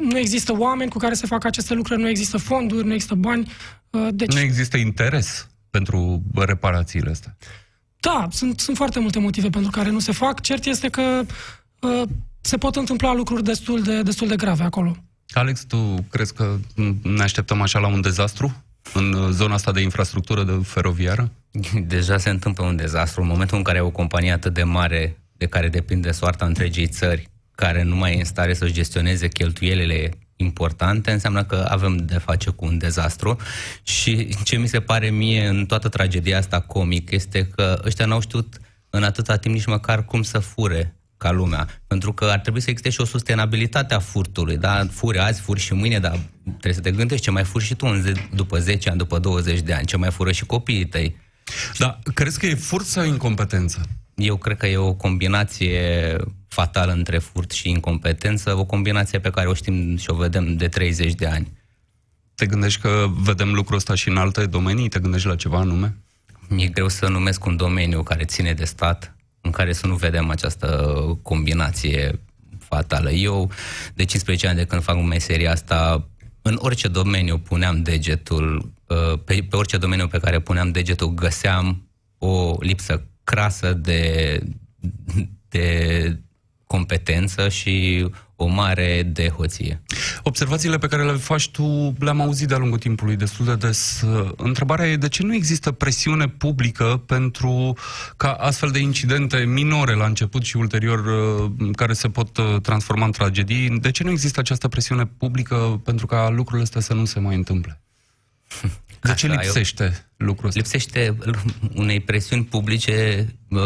[0.00, 3.52] nu există oameni cu care se fac aceste lucruri, nu există fonduri, nu există bani.
[3.90, 4.32] Uh, deci...
[4.32, 7.36] Nu există interes pentru reparațiile astea.
[8.00, 10.40] Da, sunt, sunt foarte multe motive pentru care nu se fac.
[10.40, 11.22] Cert este că
[11.80, 12.02] uh,
[12.40, 14.96] se pot întâmpla lucruri destul de, destul de grave acolo.
[15.32, 16.56] Alex, tu crezi că
[17.02, 21.32] ne așteptăm așa la un dezastru în zona asta de infrastructură de feroviară?
[21.86, 23.20] Deja se întâmplă un dezastru.
[23.22, 27.28] În momentul în care o companie atât de mare, de care depinde soarta întregii țări,
[27.60, 32.50] care nu mai e în stare să-și gestioneze cheltuielile importante, înseamnă că avem de face
[32.50, 33.36] cu un dezastru
[33.82, 38.20] și ce mi se pare mie în toată tragedia asta comic este că ăștia n-au
[38.20, 38.56] știut
[38.90, 41.66] în atâta timp nici măcar cum să fure ca lumea.
[41.86, 44.56] Pentru că ar trebui să existe și o sustenabilitate a furtului.
[44.56, 44.86] Da?
[44.90, 47.86] Furi azi, furi și mâine, dar trebuie să te gândești ce mai furi și tu
[47.86, 51.16] în ze- după 10 ani, după 20 de ani, ce mai fură și copiii tăi.
[51.78, 53.80] Da, crezi că e furt sau incompetență?
[54.18, 56.16] Eu cred că e o combinație
[56.48, 60.68] fatală între furt și incompetență, o combinație pe care o știm și o vedem de
[60.68, 61.52] 30 de ani.
[62.34, 64.88] Te gândești că vedem lucrul ăsta și în alte domenii?
[64.88, 65.96] Te gândești la ceva anume?
[66.48, 70.30] Mi-e greu să numesc un domeniu care ține de stat, în care să nu vedem
[70.30, 70.68] această
[71.22, 72.20] combinație
[72.58, 73.10] fatală.
[73.10, 73.50] Eu,
[73.94, 76.08] de 15 ani de când fac meseria asta,
[76.42, 81.88] în orice domeniu puneam degetul, uh, pe, pe orice domeniu pe care puneam degetul, găseam
[82.18, 84.40] o lipsă crasă de,
[85.48, 86.18] de
[86.66, 89.82] competență și o mare de hoție.
[90.22, 94.04] Observațiile pe care le faci tu le-am auzit de-a lungul timpului destul de des.
[94.36, 97.76] Întrebarea e de ce nu există presiune publică pentru
[98.16, 103.04] ca astfel de incidente minore la început și ulterior uh, care se pot uh, transforma
[103.04, 107.04] în tragedii, de ce nu există această presiune publică pentru ca lucrurile astea să nu
[107.04, 107.80] se mai întâmple?
[109.00, 110.60] De ce lipsește eu, lucrul ăsta?
[110.60, 111.16] Lipsește
[111.74, 113.60] unei presiuni publice, uh,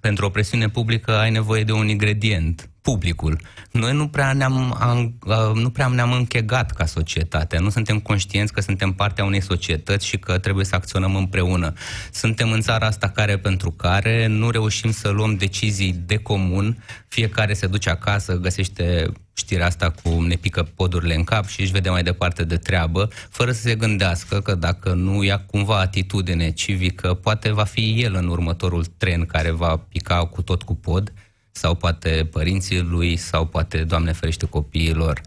[0.00, 3.40] pentru o presiune publică ai nevoie de un ingredient, publicul.
[3.70, 8.52] Noi nu prea ne-am, am, uh, nu prea ne-am închegat ca societate, nu suntem conștienți
[8.52, 11.72] că suntem partea unei societăți și că trebuie să acționăm împreună.
[12.12, 17.54] Suntem în țara asta care pentru care nu reușim să luăm decizii de comun, fiecare
[17.54, 21.90] se duce acasă, găsește știrea asta cu ne pică podurile în cap și își vede
[21.90, 27.14] mai departe de treabă, fără să se gândească că dacă nu ia cumva atitudine civică,
[27.14, 31.12] poate va fi el în următorul tren care va pica cu tot cu pod,
[31.50, 35.20] sau poate părinții lui, sau poate, Doamne ferește, copiilor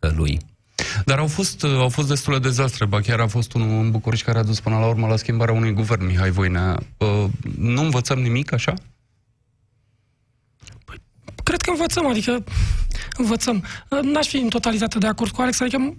[0.00, 0.38] uh, lui.
[1.04, 4.24] Dar au fost, uh, au fost destule dezastre, ba chiar a fost unul în București
[4.24, 6.78] care a dus până la urmă la schimbarea unui guvern, Mihai Voinea.
[6.96, 7.24] Uh,
[7.58, 8.74] nu învățăm nimic așa?
[10.84, 10.96] Păi,
[11.42, 12.44] cred că învățăm, adică
[13.16, 13.64] învățăm.
[14.02, 15.96] N-aș fi în totalitate de acord cu Alex, adică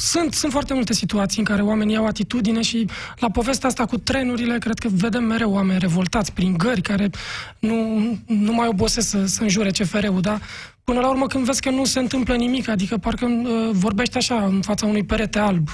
[0.00, 2.86] sunt, sunt foarte multe situații în care oamenii au atitudine și
[3.16, 7.10] la povestea asta cu trenurile, cred că vedem mereu oameni revoltați prin gări care
[7.58, 10.38] nu, nu mai obosesc să, să înjure CFR-ul, da?
[10.84, 14.44] Până la urmă când vezi că nu se întâmplă nimic, adică parcă uh, vorbești așa
[14.44, 15.68] în fața unui perete alb.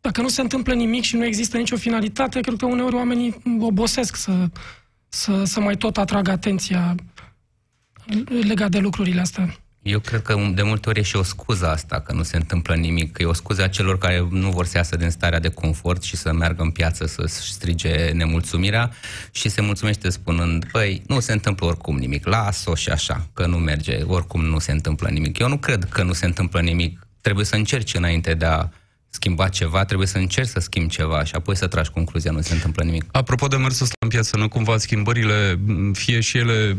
[0.00, 4.16] Dacă nu se întâmplă nimic și nu există nicio finalitate, cred că uneori oamenii obosesc
[4.16, 4.48] să,
[5.08, 6.94] să, să mai tot atragă atenția
[8.28, 9.65] legat de lucrurile astea.
[9.86, 12.74] Eu cred că de multe ori e și o scuză asta, că nu se întâmplă
[12.74, 13.18] nimic.
[13.18, 16.16] E o scuză a celor care nu vor să iasă din starea de confort și
[16.16, 18.90] să meargă în piață să strige nemulțumirea
[19.30, 23.56] și se mulțumește spunând, păi, nu se întâmplă oricum nimic, las-o și așa, că nu
[23.56, 25.38] merge, oricum nu se întâmplă nimic.
[25.38, 27.06] Eu nu cred că nu se întâmplă nimic.
[27.20, 28.68] Trebuie să încerci înainte de a
[29.16, 32.54] schimba ceva, trebuie să încerci să schimbi ceva și apoi să tragi concluzia, nu se
[32.54, 33.04] întâmplă nimic.
[33.12, 35.58] Apropo de mersul ăsta în piață, nu cumva schimbările,
[35.92, 36.76] fie și ele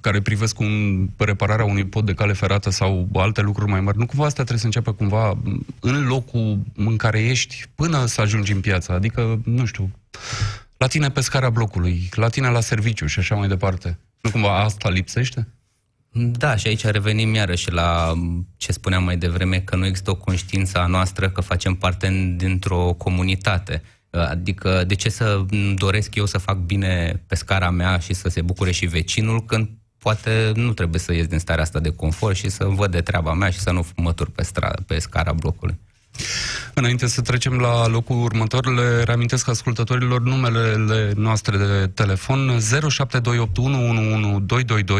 [0.00, 4.06] care privesc un, repararea unui pod de cale ferată sau alte lucruri mai mari, nu
[4.06, 5.38] cumva astea trebuie să înceapă cumva
[5.80, 9.90] în locul în care ești până să ajungi în piață, adică, nu știu,
[10.76, 13.98] la tine pe scara blocului, la tine la serviciu și așa mai departe.
[14.20, 15.48] Nu cumva asta lipsește?
[16.14, 18.12] Da, și aici revenim iarăși la
[18.56, 22.92] ce spuneam mai devreme, că nu există o conștiință a noastră că facem parte dintr-o
[22.92, 23.82] comunitate.
[24.10, 25.44] Adică de ce să
[25.74, 29.68] doresc eu să fac bine pe scara mea și să se bucure și vecinul când
[29.98, 33.32] poate nu trebuie să ies din starea asta de confort și să văd de treaba
[33.32, 35.80] mea și să nu mătur pe, stra- pe scara blocului.
[36.74, 42.58] Înainte să trecem la locul următor, le reamintesc ascultătorilor numelele noastre de telefon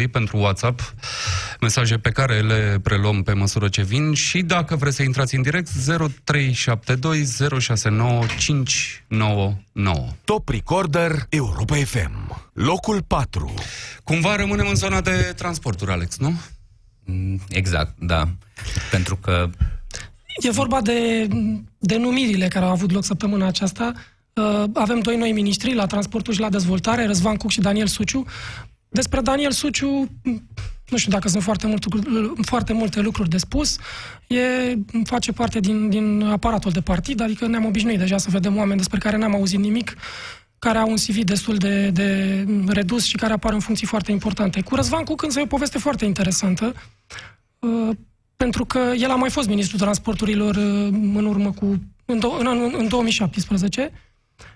[0.05, 0.95] 0728111222 pentru WhatsApp,
[1.61, 5.43] mesaje pe care le preluăm pe măsură ce vin și dacă vreți să intrați în
[5.43, 5.77] direct 0372069599.
[10.25, 12.51] Top Recorder Europa FM.
[12.53, 13.55] Locul 4.
[14.05, 16.41] Cumva rămânem în zona de transporturi, Alex, nu?
[17.49, 18.29] Exact, da.
[18.91, 19.51] Pentru că
[20.41, 21.29] E vorba de
[21.79, 23.93] denumirile care au avut loc săptămâna aceasta.
[24.33, 28.25] Uh, Avem doi noi miniștri la transportul și la dezvoltare, Răzvan Cuc și Daniel Suciu.
[28.89, 30.09] Despre Daniel Suciu,
[30.89, 31.89] nu știu dacă sunt foarte multe,
[32.43, 33.77] foarte multe lucruri de spus.
[34.27, 34.39] E,
[35.05, 38.99] face parte din, din aparatul de partid, adică ne-am obișnuit deja să vedem oameni despre
[38.99, 39.95] care n-am auzit nimic,
[40.59, 44.61] care au un CV destul de, de redus și care apar în funcții foarte importante.
[44.61, 46.75] Cu Răzvan Cuc însă e o poveste foarte interesantă.
[48.43, 51.83] Uh, pentru că el a mai fost ministrul transporturilor uh, în urmă cu...
[52.05, 53.93] în, do, în, anul- în 2017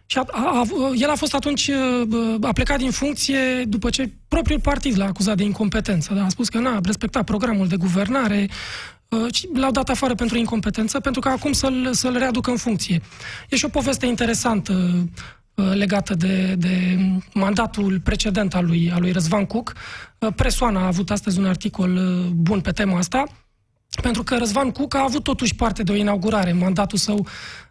[0.07, 0.65] și a, a, a,
[0.95, 5.37] el a fost atunci, uh, a plecat din funcție după ce propriul partid l-a acuzat
[5.37, 6.15] de incompetență.
[6.15, 6.25] Da?
[6.25, 8.49] A spus că n-a respectat programul de guvernare
[9.09, 13.01] uh, și l-au dat afară pentru incompetență, pentru că acum să-l, să-l readucă în funcție.
[13.49, 14.73] E și o poveste interesantă
[15.55, 16.99] uh, legată de, de
[17.33, 19.73] mandatul precedent al lui, al lui Răzvan Cuc.
[20.19, 23.25] Uh, Presoana a avut astăzi un articol uh, bun pe tema asta,
[24.03, 27.27] pentru că Răzvan Cuc a avut totuși parte de o inaugurare în mandatul său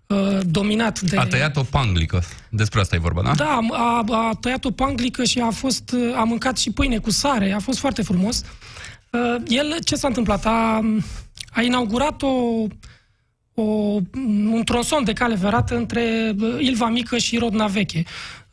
[0.08, 1.18] uh, dominat de...
[1.18, 2.24] A tăiat o panglică.
[2.50, 3.32] Despre asta e vorba, da?
[3.36, 7.52] Da, a, a tăiat o panglică și a fost, a mâncat și pâine cu sare,
[7.52, 8.44] a fost foarte frumos.
[9.12, 10.46] Uh, El, ce s-a întâmplat?
[10.46, 10.82] A,
[11.52, 12.66] a inaugurat o,
[13.54, 13.64] o,
[14.52, 18.04] un tronson de cale ferată între uh, Ilva Mică și Rodna Veche.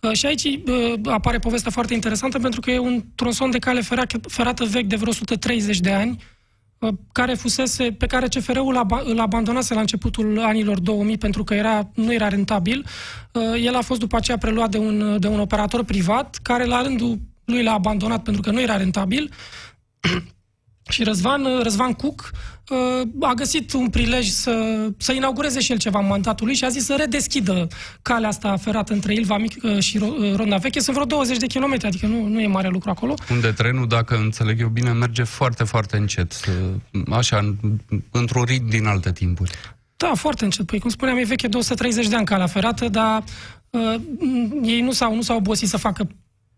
[0.01, 3.81] Uh, Și aici uh, apare povestea foarte interesantă pentru că e un tronson de cale
[3.81, 6.32] ferată, ferată vechi de vreo 130 de ani, uh,
[7.13, 11.91] care fusese, pe care CFR-ul aba- îl abandonase la începutul anilor 2000 pentru că era,
[11.95, 12.87] nu era rentabil.
[13.33, 16.83] Uh, El a fost după aceea preluat de un, de un operator privat care la
[16.83, 19.31] rândul lui l-a abandonat pentru că nu era rentabil.
[20.93, 22.31] Și Răzvan, Răzvan Cuc
[22.71, 26.65] uh, a găsit un prilej să, să inaugureze și el ceva în mandatul lui și
[26.65, 27.67] a zis să redeschidă
[28.03, 30.81] calea asta ferată între Ilva Mică și Ro- uh, Rodna Veche.
[30.81, 33.15] Sunt vreo 20 de kilometri, adică nu, nu e mare lucru acolo.
[33.31, 36.35] Unde trenul, dacă înțeleg eu bine, merge foarte, foarte încet.
[37.11, 37.79] Așa, în-
[38.11, 39.51] într-un ritm din alte timpuri.
[39.97, 40.67] Da, foarte încet.
[40.67, 43.23] Păi, cum spuneam, e veche 230 de ani calea ferată, dar
[43.71, 43.95] uh,
[44.63, 46.07] ei nu s-au, nu s-au obosit să facă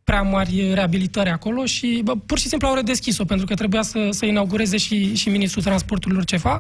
[0.04, 4.08] prea mari reabilitări acolo și bă, pur și simplu au redeschis-o, pentru că trebuia să,
[4.10, 6.58] să inaugureze și, și ministrul transporturilor ceva.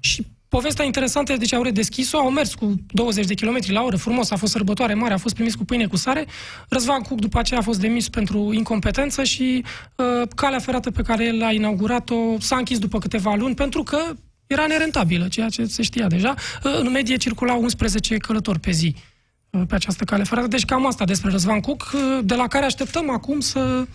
[0.00, 3.82] Și povestea interesantă este de ce au redeschis-o, au mers cu 20 de km la
[3.82, 6.26] oră, frumos, a fost sărbătoare mare, a fost primit cu pâine cu sare.
[6.68, 9.64] Răzvan Cuc după aceea a fost demis pentru incompetență și
[9.96, 13.98] uh, calea ferată pe care el a inaugurat-o s-a închis după câteva luni pentru că
[14.46, 16.34] era nerentabilă, ceea ce se știa deja.
[16.64, 19.02] Uh, În medie circulau 11 călători pe zi uh,
[19.50, 20.48] pe această cale ferată.
[20.48, 23.86] Deci cam asta despre Răzvan Cuc, uh, de la care așteptăm acum să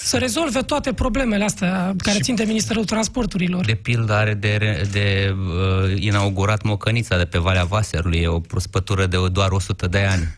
[0.00, 3.64] să rezolve toate problemele astea care țin de Ministerul Transporturilor.
[3.64, 8.40] De pildă are de, re- de uh, inaugurat Mocănița de pe Valea Vaserului, e o
[8.40, 10.37] prospătură de doar 100 de ani.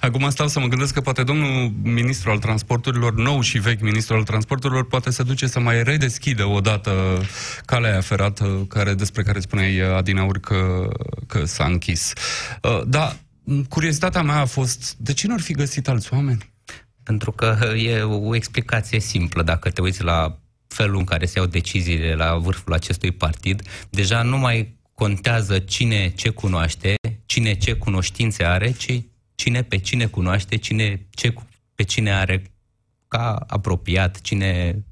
[0.00, 4.14] Acum stau să mă gândesc că poate domnul ministru al transporturilor, nou și vechi ministru
[4.14, 7.22] al transporturilor, poate se duce să mai redeschidă odată
[7.64, 10.88] calea aia ferată care, despre care spuneai Adinaur că,
[11.26, 12.12] că s-a închis.
[12.62, 13.16] Uh, Dar
[13.68, 16.52] curiozitatea mea a fost, de ce nu ar fi găsit alți oameni?
[17.02, 19.42] Pentru că e o explicație simplă.
[19.42, 20.38] Dacă te uiți la
[20.68, 26.08] felul în care se iau deciziile la vârful acestui partid, deja nu mai contează cine
[26.08, 26.94] ce cunoaște,
[27.26, 29.02] cine ce cunoștințe are, ci
[29.36, 32.42] cine pe cine cunoaște, cine ce cu- pe cine are
[33.08, 34.84] ca apropiat, cine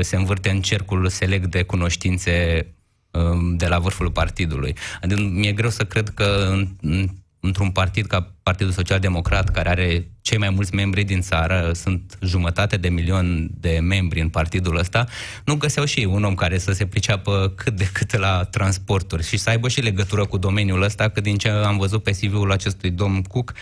[0.00, 2.66] se învârte în cercul select de cunoștințe
[3.10, 4.74] um, de la vârful partidului.
[5.00, 7.08] Adică mi-e greu să cred că în, în,
[7.40, 12.18] într-un partid ca Partidul Social Democrat, care are cei mai mulți membri din țară, sunt
[12.22, 15.06] jumătate de milion de membri în partidul ăsta,
[15.44, 19.26] nu găseau și ei un om care să se priceapă cât de cât la transporturi
[19.26, 22.52] și să aibă și legătură cu domeniul ăsta, că din ce am văzut pe CV-ul
[22.52, 23.52] acestui domn Cook,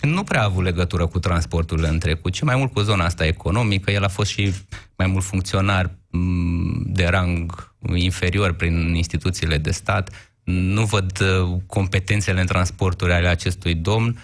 [0.00, 3.26] nu prea a avut legătură cu transportul în trecut, ci mai mult cu zona asta
[3.26, 3.90] economică.
[3.90, 4.54] El a fost și
[4.96, 10.31] mai mult funcționar m, de rang inferior prin instituțiile de stat.
[10.44, 14.18] Nu văd uh, competențele în transporturi ale acestui domn.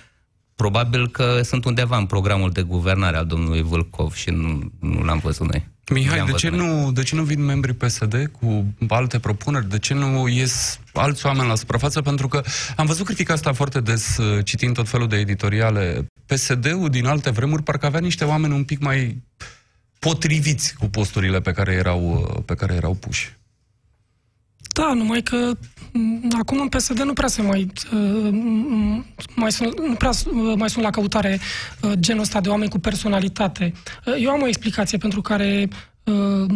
[0.57, 5.19] Probabil că sunt undeva în programul de guvernare al domnului Vâlcov și nu, nu l-am
[5.19, 5.69] văzut noi.
[5.91, 6.83] Mihai, Le-am de văzut ce, noi.
[6.83, 9.69] nu, de ce nu vin membrii PSD cu alte propuneri?
[9.69, 12.01] De ce nu ies alți oameni la suprafață?
[12.01, 12.43] Pentru că
[12.77, 16.07] am văzut critica asta foarte des uh, citind tot felul de editoriale.
[16.27, 19.23] PSD-ul din alte vremuri parcă avea niște oameni un pic mai
[19.99, 23.37] potriviți cu posturile pe care erau, uh, pe care erau puși.
[24.73, 25.53] Da, numai că
[26.39, 28.35] acum în PSD nu prea se mai, uh,
[29.35, 31.41] mai, sunt, nu prea uh, mai sunt la căutare
[31.83, 33.73] uh, genul ăsta de oameni cu personalitate.
[34.07, 35.69] Uh, eu am o explicație pentru care
[36.05, 36.51] uh,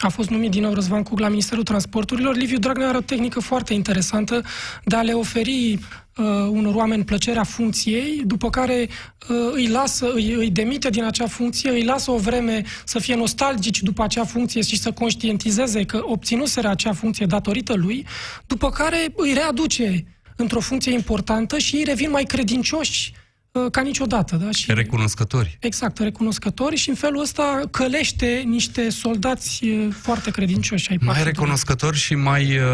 [0.00, 2.36] a fost numit din nou Răzvan Cug la Ministerul Transporturilor.
[2.36, 4.42] Liviu Dragnea are o tehnică foarte interesantă
[4.84, 8.88] de a le oferi uh, unor oameni plăcerea funcției, după care
[9.28, 13.14] uh, îi lasă, îi, îi demite din acea funcție, îi lasă o vreme să fie
[13.14, 18.06] nostalgici după acea funcție și să conștientizeze că obținuseră acea funcție datorită lui,
[18.46, 20.04] după care îi readuce
[20.36, 23.29] într-o funcție importantă și ei revin mai credincioși uh,
[23.70, 24.36] ca niciodată.
[24.36, 24.50] Da?
[24.50, 25.56] Și, Recunoscători.
[25.60, 31.32] exact, recunoscători și în felul ăsta călește niște soldați uh, foarte credincioși ai Mai partidului.
[31.38, 32.64] recunoscători și mai, uh,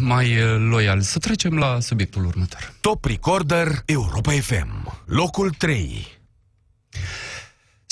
[0.00, 1.02] mai uh, loiali.
[1.02, 2.74] Să trecem la subiectul următor.
[2.80, 5.02] Top Recorder Europa FM.
[5.06, 6.06] Locul 3.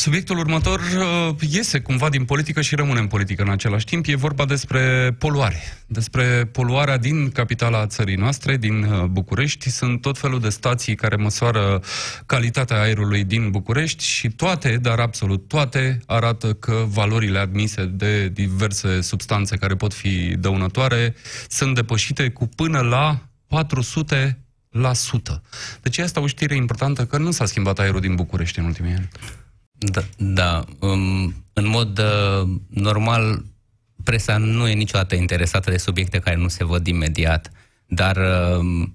[0.02, 4.06] Subiectul următor uh, iese cumva din politică și rămâne în politică în același timp.
[4.06, 5.62] E vorba despre poluare.
[5.86, 9.70] Despre poluarea din capitala țării noastre, din uh, București.
[9.70, 11.82] Sunt tot felul de stații care măsoară
[12.26, 19.00] calitatea aerului din București și toate, dar absolut toate, arată că valorile admise de diverse
[19.00, 21.14] substanțe care pot fi dăunătoare
[21.48, 24.38] sunt depășite cu până la 400
[24.70, 25.42] la sută.
[25.82, 29.08] Deci asta o știre importantă că nu s-a schimbat aerul din București în ultimii ani.
[29.82, 33.44] Da, da um, în mod uh, normal,
[34.04, 37.50] presa nu e niciodată interesată de subiecte care nu se văd imediat,
[37.86, 38.86] dar uh,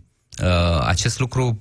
[0.44, 1.60] uh, acest lucru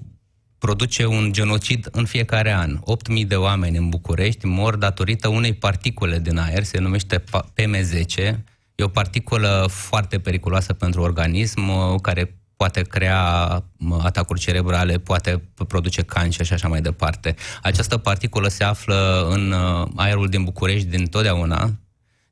[0.58, 2.78] produce un genocid în fiecare an.
[3.20, 8.38] 8.000 de oameni în București mor datorită unei particule din aer, se numește pa- PM10.
[8.74, 15.42] E o particulă foarte periculoasă pentru organism, uh, care poate crea mă, atacuri cerebrale, poate
[15.68, 17.34] produce cancer și așa mai departe.
[17.62, 21.70] Această particulă se află în uh, aerul din București din totdeauna,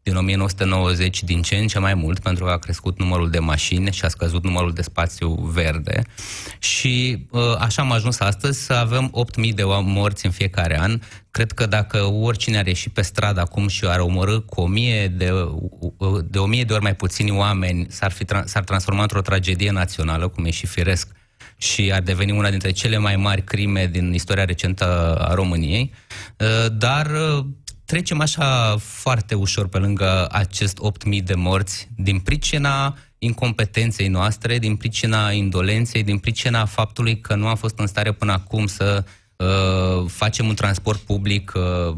[0.04, 3.92] din 1990 din ce în ce mai mult, pentru că a crescut numărul de mașini
[3.92, 6.02] și a scăzut numărul de spațiu verde.
[6.58, 11.00] Și uh, așa am ajuns astăzi să avem 8.000 de oameni morți în fiecare an.
[11.30, 15.30] Cred că dacă oricine ar ieși pe stradă acum și ar omorâ cu 1000 de,
[15.98, 19.70] uh, de 1000 de ori mai puțini oameni, s-ar, fi, tra- s-ar transforma într-o tragedie
[19.70, 21.08] națională, cum e și firesc,
[21.56, 25.92] și ar deveni una dintre cele mai mari crime din istoria recentă a României.
[26.38, 27.44] Uh, Dar uh,
[27.84, 30.78] trecem așa foarte ușor pe lângă acest
[31.18, 37.46] 8.000 de morți din pricina incompetenței noastre, din pricina indolenței, din pricina faptului că nu
[37.46, 39.04] am fost în stare până acum să
[39.36, 41.96] uh, facem un transport public uh,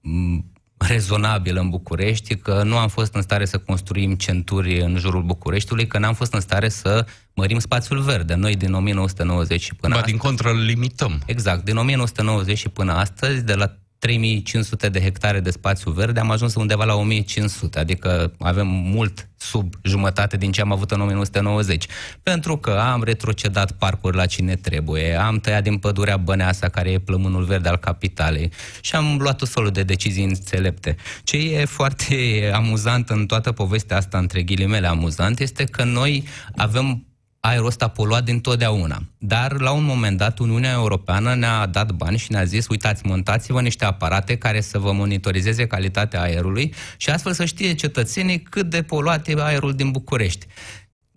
[0.00, 5.22] m- rezonabil în București, că nu am fost în stare să construim centuri în jurul
[5.22, 8.34] Bucureștiului, că n-am fost în stare să mărim spațiul verde.
[8.34, 10.16] Noi din 1990 și până Ba, astăzi...
[10.16, 11.22] din contră, îl limităm.
[11.26, 11.64] Exact.
[11.64, 16.54] Din 1990 și până astăzi, de la 3500 de hectare de spațiu verde, am ajuns
[16.54, 21.86] undeva la 1500, adică avem mult sub jumătate din ce am avut în 1990.
[22.22, 26.98] Pentru că am retrocedat parcuri la cine trebuie, am tăiat din pădurea Băneasa, care e
[26.98, 30.96] plămânul verde al capitalei, și am luat tot felul de decizii înțelepte.
[31.24, 36.24] Ce e foarte amuzant în toată povestea asta, între ghilimele amuzant, este că noi
[36.56, 37.07] avem
[37.40, 39.02] aerul ăsta poluat dintotdeauna.
[39.18, 43.60] Dar, la un moment dat, Uniunea Europeană ne-a dat bani și ne-a zis, uitați, montați-vă
[43.60, 48.82] niște aparate care să vă monitorizeze calitatea aerului și astfel să știe cetățenii cât de
[48.82, 50.46] poluat e aerul din București.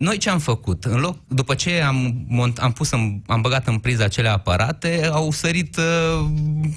[0.02, 0.84] Noi ce am făcut?
[0.84, 5.08] În loc, după ce am, mont, am pus în, am băgat în priză acele aparate,
[5.12, 6.26] au sărit uh,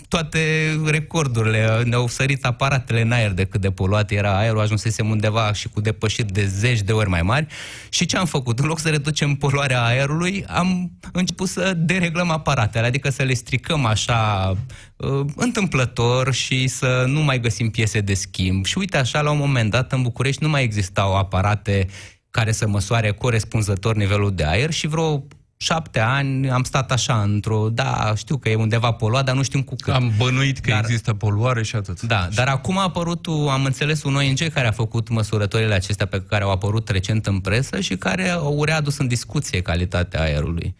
[0.08, 0.40] toate
[0.86, 5.70] recordurile, ne-au sărit aparatele în aer de cât de poluat era aerul, ajunsesem undeva și
[5.70, 7.48] cu depășiri de zeci de ori mai mari.
[7.90, 8.60] Și ce am făcut?
[8.60, 13.86] În loc să reducem poluarea aerului, am început să dereglăm aparatele, adică să le stricăm
[13.86, 14.54] așa
[14.96, 18.66] uh, întâmplător și să nu mai găsim piese de schimb.
[18.66, 21.88] Și uite așa, la un moment dat, în București nu mai existau aparate
[22.36, 25.24] care să măsoare corespunzător nivelul de aer și vreo
[25.58, 29.62] șapte ani am stat așa într-o, da, știu că e undeva poluat, dar nu știm
[29.62, 29.94] cu cât.
[29.94, 32.02] Am bănuit că dar, există poluare și atât.
[32.02, 36.22] Da, dar acum a apărut, am înțeles, un ONG care a făcut măsurătorile acestea pe
[36.22, 40.76] care au apărut recent în presă și care au readus în discuție calitatea aerului.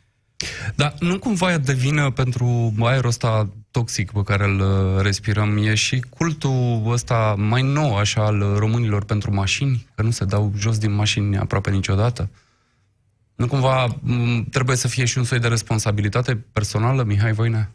[0.76, 6.00] Dar nu cumva devină pentru aerul ăsta toxic pe care îl uh, respirăm, e și
[6.00, 10.94] cultul ăsta mai nou, așa, al românilor pentru mașini, că nu se dau jos din
[10.94, 12.30] mașini aproape niciodată?
[13.36, 17.72] Nu cumva m, trebuie să fie și un soi de responsabilitate personală, Mihai Voinea?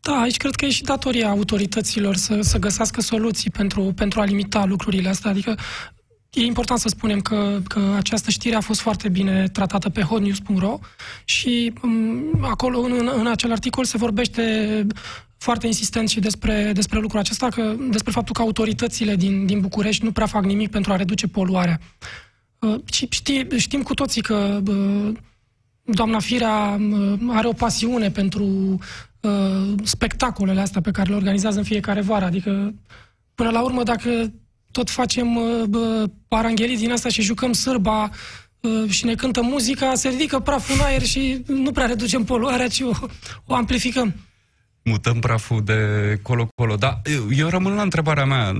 [0.00, 4.24] Da, aici cred că e și datoria autorităților să, să găsească soluții pentru, pentru a
[4.24, 5.30] limita lucrurile astea.
[5.30, 5.54] Adică
[6.34, 10.78] e important să spunem că, că această știre a fost foarte bine tratată pe hotnews.ro
[11.24, 14.86] și um, acolo, în, în acel articol, se vorbește
[15.36, 20.04] foarte insistent și despre, despre lucrul acesta, că, despre faptul că autoritățile din, din București
[20.04, 21.80] nu prea fac nimic pentru a reduce poluarea.
[22.58, 25.12] Uh, și știe, știm cu toții că uh,
[25.82, 28.78] doamna Firea uh, are o pasiune pentru
[29.20, 32.24] uh, spectacolele astea pe care le organizează în fiecare vară.
[32.24, 32.74] Adică,
[33.34, 34.32] până la urmă, dacă
[34.74, 38.10] tot facem uh, paranghelii din asta și jucăm sârba
[38.60, 42.68] uh, și ne cântă muzica, se ridică praful în aer și nu prea reducem poluarea,
[42.68, 42.90] ci o,
[43.46, 44.14] o amplificăm
[44.84, 45.78] mutăm praful de
[46.22, 46.76] colo-colo.
[46.76, 47.02] Dar
[47.36, 48.52] eu rămân la întrebarea mea.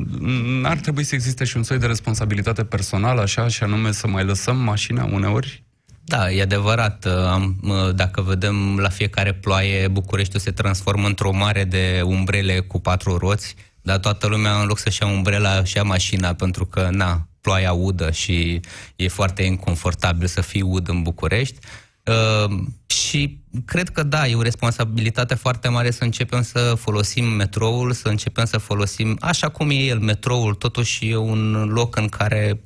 [0.60, 4.24] N-ar trebui să existe și un soi de responsabilitate personală, așa, și anume să mai
[4.24, 5.62] lăsăm mașina uneori?
[6.04, 7.06] Da, e adevărat.
[7.06, 7.60] Am,
[7.94, 13.54] dacă vedem la fiecare ploaie, Bucureștiul se transformă într-o mare de umbrele cu patru roți,
[13.84, 17.72] dar toată lumea, în loc să-și ia umbrela, și ia mașina, pentru că, na, ploaia
[17.72, 18.60] udă și
[18.96, 21.58] e foarte inconfortabil să fii ud în București.
[22.04, 27.92] Uh, și cred că da, e o responsabilitate foarte mare să începem să folosim metroul,
[27.92, 32.62] să începem să folosim, așa cum e el, metroul totuși e un loc în care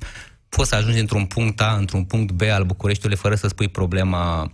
[0.49, 4.41] poți să ajungi într-un punct A, într-un punct B al Bucureștiului fără să spui problema
[4.41, 4.49] uh,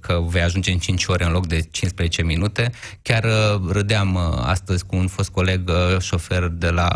[0.00, 2.70] că vei ajunge în 5 ore în loc de 15 minute.
[3.02, 6.88] Chiar uh, râdeam uh, astăzi cu un fost coleg șofer de la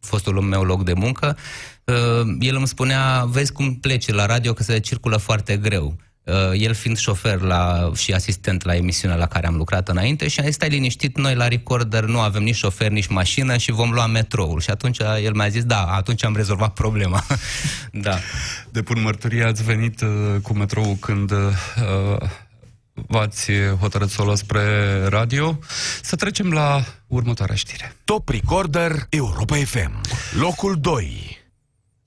[0.00, 1.36] fostul meu loc de muncă.
[2.40, 5.96] El îmi spunea, vezi cum pleci la radio că se circulă foarte greu.
[6.28, 10.40] Uh, el fiind șofer la, și asistent la emisiunea la care am lucrat înainte și
[10.40, 13.90] a zis, stai liniștit, noi la Recorder nu avem nici șofer, nici mașină și vom
[13.90, 14.60] lua metroul.
[14.60, 17.24] Și atunci el mi-a zis, da, atunci am rezolvat problema.
[17.92, 18.18] da.
[18.70, 20.08] Depun mărturie, ați venit uh,
[20.42, 21.38] cu metroul când uh,
[22.92, 23.50] v-ați
[23.80, 25.58] hotărât să o spre radio.
[26.02, 27.96] Să trecem la următoarea știre.
[28.04, 30.00] Top Recorder Europa FM,
[30.38, 31.37] locul 2.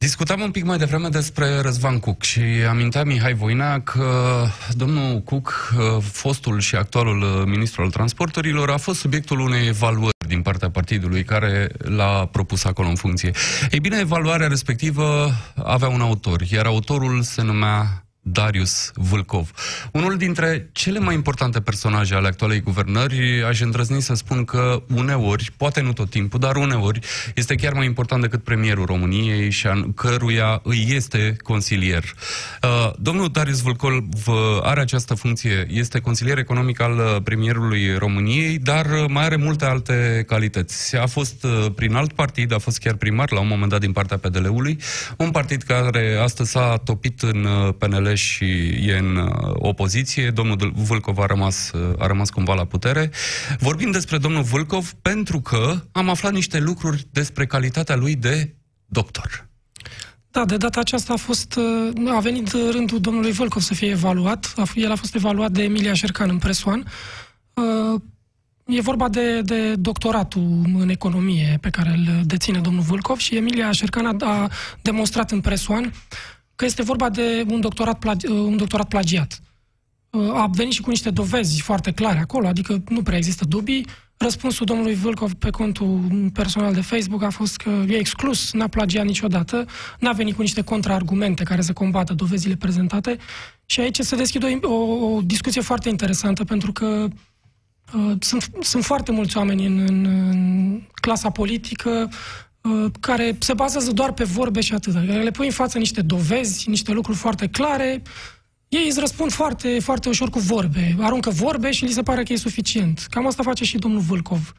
[0.02, 5.74] Discutam un pic mai devreme despre Răzvan Cuc și amintea Mihai Voina că domnul Cuc,
[5.78, 10.70] uh, fostul și actualul uh, ministru al transporturilor, a fost subiectul unei evaluări din partea
[10.70, 13.32] partidului care l-a propus acolo în funcție.
[13.72, 19.52] Ei bine, evaluarea respectivă avea un autor, iar autorul se numea Darius Vâlcov.
[19.92, 25.52] Unul dintre cele mai importante personaje ale actualei guvernări, aș îndrăzni să spun că uneori,
[25.58, 27.00] poate nu tot timpul, dar uneori,
[27.36, 32.04] este chiar mai important decât premierul României și a căruia îi este consilier.
[32.64, 34.28] Uh, domnul Darius Vâlcov
[34.62, 39.66] are această funcție, este consilier economic al uh, premierului României, dar uh, mai are multe
[39.66, 40.96] alte calități.
[40.96, 41.46] A fost
[41.76, 44.78] prin alt partid, a fost chiar primar la un moment dat din partea PDL-ului,
[45.18, 47.48] un partid care astăzi s-a topit în
[47.78, 48.46] PNL și
[48.88, 50.30] e în uh, opoziție.
[50.30, 53.12] Domnul Vâlcov a rămas, uh, a rămas cumva la putere.
[53.60, 58.56] Vorbim despre domnul Vâlcov pentru că am aflat niște lucruri despre calitatea lui de
[58.86, 59.50] doctor.
[60.32, 64.54] Da, de data aceasta a fost, uh, a venit rândul domnului Vâlcov să fie evaluat.
[64.76, 66.86] El a fost evaluat de Emilia Șercan în Presoan.
[68.66, 73.72] E vorba de, de doctoratul în economie pe care îl deține domnul Vâlcov și Emilia
[73.72, 74.50] Șercan a, a
[74.82, 75.94] demonstrat în Presoan
[76.62, 79.42] că este vorba de un doctorat, plagi, uh, un doctorat plagiat.
[80.10, 83.86] Uh, a venit și cu niște dovezi foarte clare acolo, adică nu prea există dubii.
[84.18, 86.00] Răspunsul domnului Vâlcov pe contul
[86.34, 89.66] personal de Facebook a fost că e exclus, n-a plagiat niciodată,
[90.00, 93.18] n-a venit cu niște contraargumente care să combată dovezile prezentate
[93.66, 97.08] și aici se deschide o, o, o discuție foarte interesantă pentru că
[97.94, 102.18] uh, sunt, sunt foarte mulți oameni în, în, în clasa politică Uh,
[103.00, 104.96] care se bazează doar pe vorbe și atât.
[104.96, 108.02] Adică le pui în față niște dovezi, niște lucruri foarte clare,
[108.68, 110.96] ei îți răspund foarte, foarte ușor cu vorbe.
[111.00, 113.08] Aruncă vorbe și li se pare că e suficient.
[113.10, 114.54] Cam asta face și domnul Vâlcov.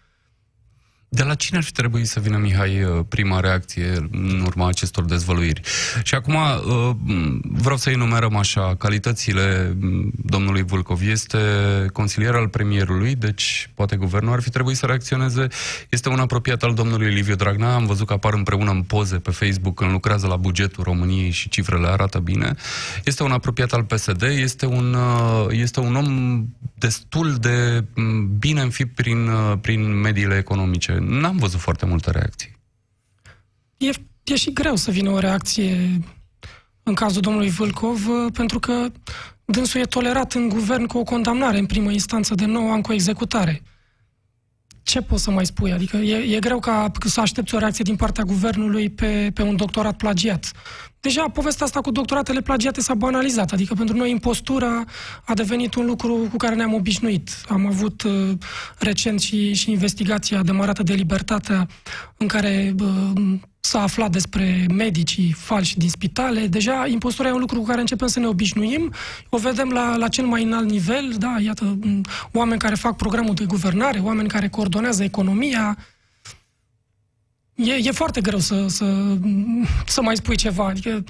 [1.15, 5.05] De la cine ar fi trebuit să vină, Mihai, uh, prima reacție în urma acestor
[5.05, 5.61] dezvăluiri?
[6.03, 6.97] Și acum uh,
[7.43, 9.77] vreau să enumerăm așa, calitățile
[10.25, 11.01] domnului Vulcov.
[11.03, 11.39] Este
[11.93, 15.47] consilier al premierului, deci poate guvernul ar fi trebuit să reacționeze.
[15.89, 19.31] Este un apropiat al domnului Liviu Dragnea, am văzut că apar împreună în poze pe
[19.31, 22.55] Facebook când lucrează la bugetul României și cifrele arată bine.
[23.05, 26.45] Este un apropiat al PSD, este un, uh, este un om
[26.75, 27.85] destul de
[28.39, 32.57] bine înfipt prin, prin mediile economice n-am văzut foarte multe reacții.
[33.77, 33.91] E,
[34.25, 36.01] e și greu să vină o reacție
[36.83, 38.87] în cazul domnului Vâlcov, uh, pentru că
[39.45, 42.93] dânsul e tolerat în guvern cu o condamnare în primă instanță de 9 ani cu
[42.93, 43.63] executare.
[44.83, 45.73] Ce poți să mai spui?
[45.73, 49.57] Adică e, e greu ca să aștepți o reacție din partea guvernului pe, pe un
[49.57, 50.53] doctorat plagiat.
[51.01, 54.85] Deja povestea asta cu doctoratele plagiate s-a banalizat, adică pentru noi impostura
[55.25, 57.31] a devenit un lucru cu care ne-am obișnuit.
[57.49, 58.31] Am avut uh,
[58.79, 61.67] recent și, și investigația demarată de Libertatea
[62.17, 66.47] în care uh, s-a aflat despre medicii falși din spitale.
[66.47, 68.93] Deja impostura e un lucru cu care începem să ne obișnuim.
[69.29, 71.79] O vedem la, la cel mai înalt nivel, da, iată,
[72.33, 75.79] oameni care fac programul de guvernare, oameni care coordonează economia,
[77.55, 79.17] e, e foarte greu să, să,
[79.87, 80.67] să mai spui ceva.
[80.67, 81.05] Adică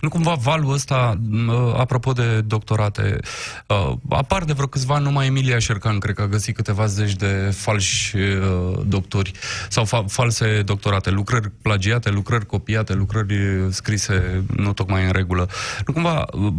[0.00, 3.18] Nu cumva valul ăsta, uh, apropo de doctorate,
[3.66, 7.14] uh, apar de vreo câțiva ani numai Emilia Șercan, cred că a găsit câteva zeci
[7.14, 9.32] de falși uh, doctori
[9.68, 15.48] sau fa- false doctorate, lucrări plagiate, lucrări copiate, lucrări scrise nu tocmai în regulă.
[15.86, 16.52] Nu cumva uh,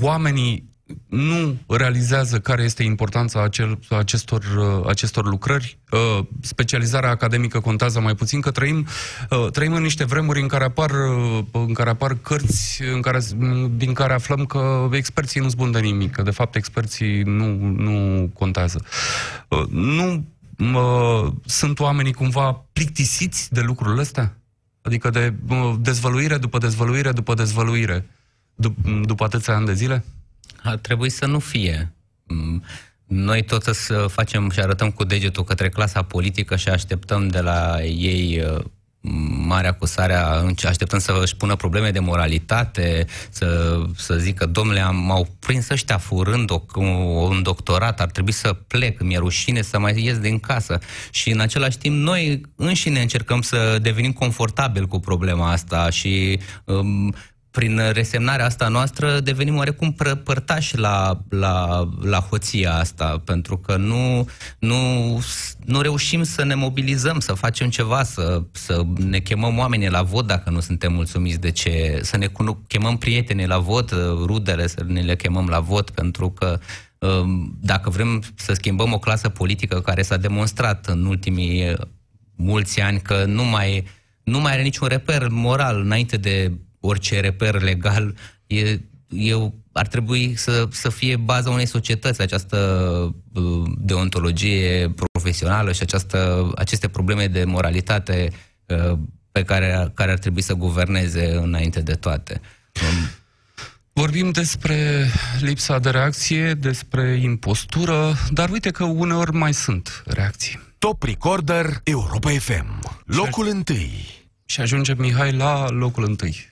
[0.00, 0.71] oamenii
[1.08, 5.78] nu realizează care este importanța acel, acestor, uh, acestor lucrări.
[5.90, 8.86] Uh, Specializarea academică contează mai puțin, că trăim,
[9.30, 13.18] uh, trăim în niște vremuri în care apar, uh, în care apar cărți în care,
[13.76, 18.30] din care aflăm că experții nu spun de nimic, că de fapt experții nu, nu
[18.34, 18.84] contează.
[19.48, 20.24] Uh, Nu
[20.58, 24.36] uh, sunt oamenii cumva plictisiți de lucrurile astea?
[24.82, 28.06] Adică de uh, dezvăluire după dezvăluire după dezvăluire
[28.54, 30.04] dup- după atâția ani de zile?
[30.62, 31.92] Ar trebui să nu fie.
[32.26, 32.64] Mm,
[33.06, 37.82] Noi tot să facem și arătăm cu degetul către clasa politică și așteptăm de la
[37.82, 38.64] ei uh,
[39.46, 44.96] mare acusarea, înce- așteptăm să își pună probleme de moralitate, să, să zică, domnule, am,
[44.96, 46.62] m-au prins ăștia furând o,
[47.28, 50.78] un doctorat, ar trebui să plec, mi-e rușine să mai ies din casă.
[51.10, 57.14] Și în același timp noi înșine încercăm să devenim confortabili cu problema asta și um,
[57.52, 63.76] prin resemnarea asta noastră devenim oarecum pră- părtași la, la, la hoția asta, pentru că
[63.76, 64.28] nu,
[64.58, 64.76] nu,
[65.64, 70.26] nu reușim să ne mobilizăm, să facem ceva, să, să ne chemăm oamenii la vot
[70.26, 73.90] dacă nu suntem mulțumiți de ce, să ne cuno- chemăm prietenii la vot,
[74.24, 76.58] rudele să ne le chemăm la vot, pentru că
[76.98, 81.76] um, dacă vrem să schimbăm o clasă politică care s-a demonstrat în ultimii uh,
[82.36, 83.86] mulți ani că nu mai,
[84.22, 88.14] nu mai are niciun reper moral înainte de orice reper legal,
[88.46, 92.56] e, eu, ar trebui să, să fie baza unei societăți această
[93.32, 98.32] uh, deontologie profesională și această, aceste probleme de moralitate
[98.66, 98.98] uh,
[99.32, 102.40] pe care, care ar trebui să guverneze înainte de toate.
[102.82, 103.08] Um,
[103.94, 105.08] Vorbim despre
[105.40, 110.60] lipsa de reacție, despre impostură, dar uite că uneori mai sunt reacții.
[110.78, 112.80] Top Recorder Europa FM.
[113.04, 114.20] Locul întâi.
[114.44, 116.51] Și ajunge Mihai la locul întâi.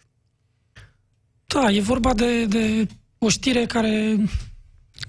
[1.54, 2.86] Da, e vorba de, de
[3.18, 4.16] o știre care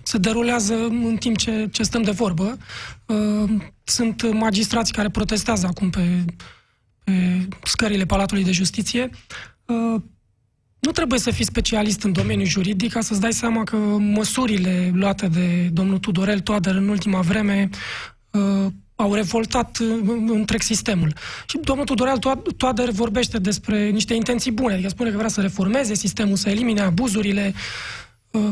[0.03, 2.57] se derulează în timp ce, ce stăm de vorbă.
[3.05, 3.49] Uh,
[3.83, 6.25] Sunt magistrați care protestează acum pe,
[7.03, 9.09] pe scările Palatului de Justiție.
[9.65, 10.01] Uh,
[10.79, 15.27] Nu trebuie să fii specialist în domeniul juridic ca să-ți dai seama că măsurile luate
[15.27, 17.69] de domnul Tudorel Toader în ultima vreme
[18.31, 18.65] uh,
[19.01, 19.87] au revoltat uh,
[20.27, 21.13] întreg sistemul.
[21.47, 25.41] Și domnul Tudorel Toa- Toader vorbește despre niște intenții bune, adică spune că vrea să
[25.41, 27.53] reformeze sistemul, să elimine abuzurile.
[28.31, 28.49] Uh,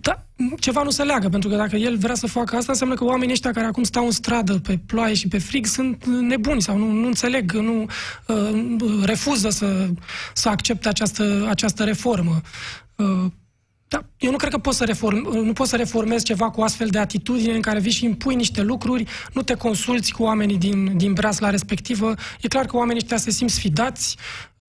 [0.00, 0.26] da,
[0.58, 3.32] ceva nu se leagă, pentru că dacă el vrea să facă asta, înseamnă că oamenii
[3.32, 6.90] ăștia care acum stau în stradă pe ploaie și pe frig sunt nebuni sau nu,
[6.90, 7.86] nu înțeleg, nu
[8.26, 9.88] uh, refuză să,
[10.34, 12.40] să accepte această, această reformă.
[12.96, 13.24] Uh,
[13.88, 16.88] da, eu nu cred că poți să, reform, nu poți să reformezi ceva cu astfel
[16.88, 20.96] de atitudine în care vii și impui niște lucruri, nu te consulți cu oamenii din,
[20.96, 22.14] din breasla respectivă.
[22.40, 24.16] E clar că oamenii ăștia se simt sfidați,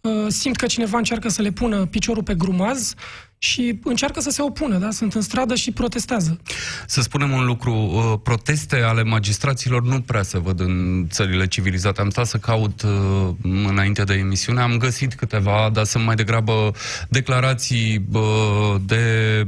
[0.02, 2.94] uh, simt că cineva încearcă să le pună piciorul pe grumaz
[3.42, 4.92] și încearcă să se opună, da?
[4.92, 6.40] Sunt în stradă și protestează.
[6.88, 12.02] Să spunem un lucru, uh, proteste ale magistraților nu prea se văd în țările civilizate.
[12.02, 16.72] Am stat să caut uh, înainte de emisiune, am găsit câteva, dar sunt mai degrabă
[17.10, 19.04] declarații uh, de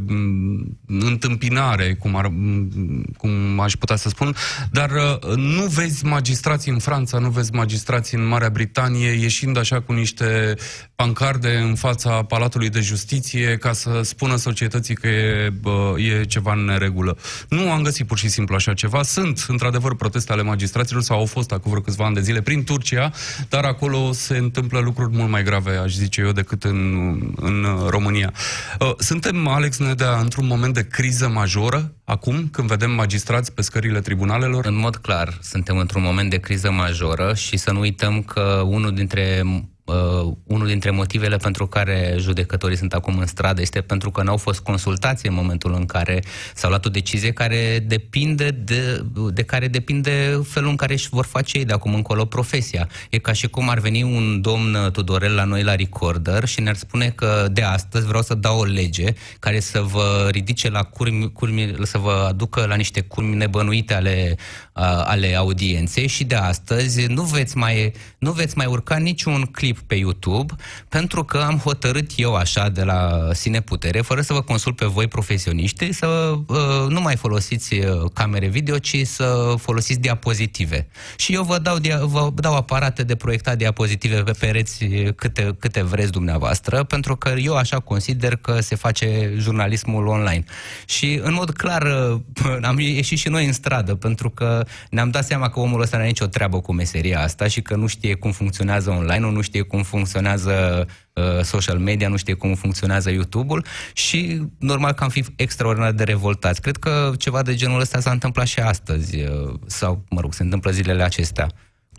[0.08, 4.36] mm, întâmpinare, cum, ar, mm, cum aș putea să spun,
[4.72, 9.82] dar uh, nu vezi magistrații în Franța, nu vezi magistrații în Marea Britanie ieșind așa
[9.82, 10.56] cu niște
[11.02, 16.54] pancarde în fața Palatului de Justiție ca să spună societății că e, bă, e ceva
[16.54, 17.18] în neregulă.
[17.49, 19.04] Nu am găsit pur și simplu așa ceva.
[19.04, 22.64] Sunt, într-adevăr, proteste ale magistraților sau au fost acum vreo câțiva ani de zile prin
[22.64, 23.12] Turcia,
[23.49, 28.34] dar acolo se întâmplă lucruri mult mai grave, aș zice eu, decât în, în România.
[28.80, 33.99] Uh, Suntem, Alex Nedea, într-un moment de criză majoră, acum, când vedem magistrați pe scările
[33.99, 34.66] tribunalelor?
[34.66, 38.93] În mod clar, suntem într-un moment de criză majoră și să nu uităm că unul
[38.93, 39.43] dintre
[39.84, 44.38] uh, unul dintre motivele pentru care judecătorii sunt acum în stradă este pentru că n-au
[44.38, 46.24] fost consultați în momentul în care
[46.54, 51.26] s-au luat o decizie care depinde de, de care depinde felul în care își vor
[51.26, 52.88] face ei de acum încolo profesia.
[53.10, 56.76] E ca și cum ar veni un domn Tudorel la noi la Recorder și ne-ar
[56.76, 61.32] spune că de astăzi vreau să dau o lege care să vă ridice la curmi,
[61.32, 64.36] curmi să vă aducă la niște curmi nebănuite ale,
[64.74, 69.71] a, ale audienței și de astăzi nu veți mai, nu veți mai urca niciun clip
[69.72, 70.54] clip pe YouTube
[70.90, 74.86] pentru că am hotărât eu așa de la sine putere, fără să vă consult pe
[74.86, 76.58] voi profesioniști, să uh,
[76.90, 80.88] nu mai folosiți uh, camere video, ci să folosiți diapozitive.
[81.16, 85.56] Și eu vă dau, dia- vă dau aparate de proiectat diapozitive pe pereți uh, câte,
[85.60, 90.44] câte vreți dumneavoastră, pentru că eu așa consider că se face jurnalismul online.
[90.86, 95.26] Și în mod clar uh, am ieșit și noi în stradă, pentru că ne-am dat
[95.26, 98.14] seama că omul ăsta nu are nicio treabă cu meseria asta și că nu știe
[98.14, 103.66] cum funcționează online, nu știe cum funcționează uh, social media, nu știe cum funcționează YouTube-ul
[103.93, 106.62] și normal că am fi extraordinar de revoltați.
[106.62, 110.43] Cred că ceva de genul ăsta s-a întâmplat și astăzi, uh, sau, mă rog, se
[110.43, 111.51] întâmplă zilele acestea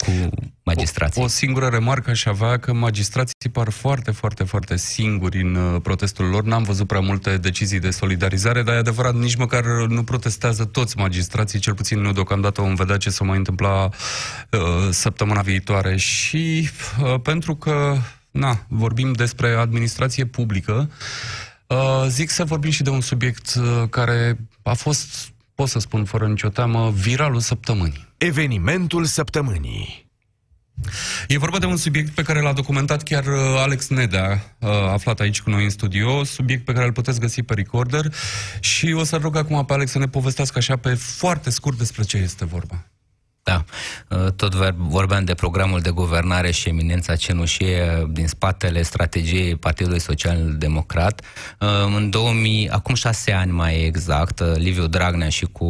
[0.07, 0.31] cu
[0.63, 1.21] magistrații.
[1.21, 5.81] O, o singură remarcă aș avea că magistrații par foarte, foarte, foarte singuri în uh,
[5.83, 6.45] protestul lor.
[6.45, 10.97] N-am văzut prea multe decizii de solidarizare, dar e adevărat, nici măcar nu protestează toți
[10.97, 15.97] magistrații, cel puțin nu deocamdată vom vedea ce se mai întâmpla uh, săptămâna viitoare.
[15.97, 16.69] Și
[17.03, 17.97] uh, pentru că,
[18.31, 20.91] na, vorbim despre administrație publică,
[21.67, 26.05] uh, zic să vorbim și de un subiect uh, care a fost pot să spun
[26.05, 28.12] fără nicio teamă, viralul săptămânii.
[28.25, 30.11] Evenimentul săptămânii.
[31.29, 35.21] E vorba de un subiect pe care l-a documentat chiar uh, Alex Nedea, uh, aflat
[35.21, 38.15] aici cu noi în studio, subiect pe care îl puteți găsi pe recorder
[38.61, 42.03] și o să rog acum pe Alex să ne povestească așa pe foarte scurt despre
[42.03, 42.87] ce este vorba.
[43.43, 43.65] Da,
[44.37, 51.25] tot vorbeam de programul de guvernare și eminența cenușie din spatele strategiei Partidului Social Democrat.
[51.97, 55.69] În 2000, acum șase ani mai exact, Liviu Dragnea și cu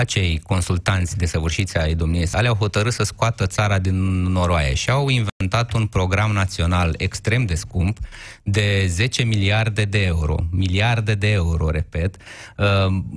[0.00, 5.08] acei consultanți desăvârșiți ai domniei sale au hotărât să scoată țara din noroaie și au
[5.08, 7.98] inventat un program național extrem de scump
[8.42, 10.34] de 10 miliarde de euro.
[10.50, 12.16] Miliarde de euro, repet.
[12.56, 12.66] Uh,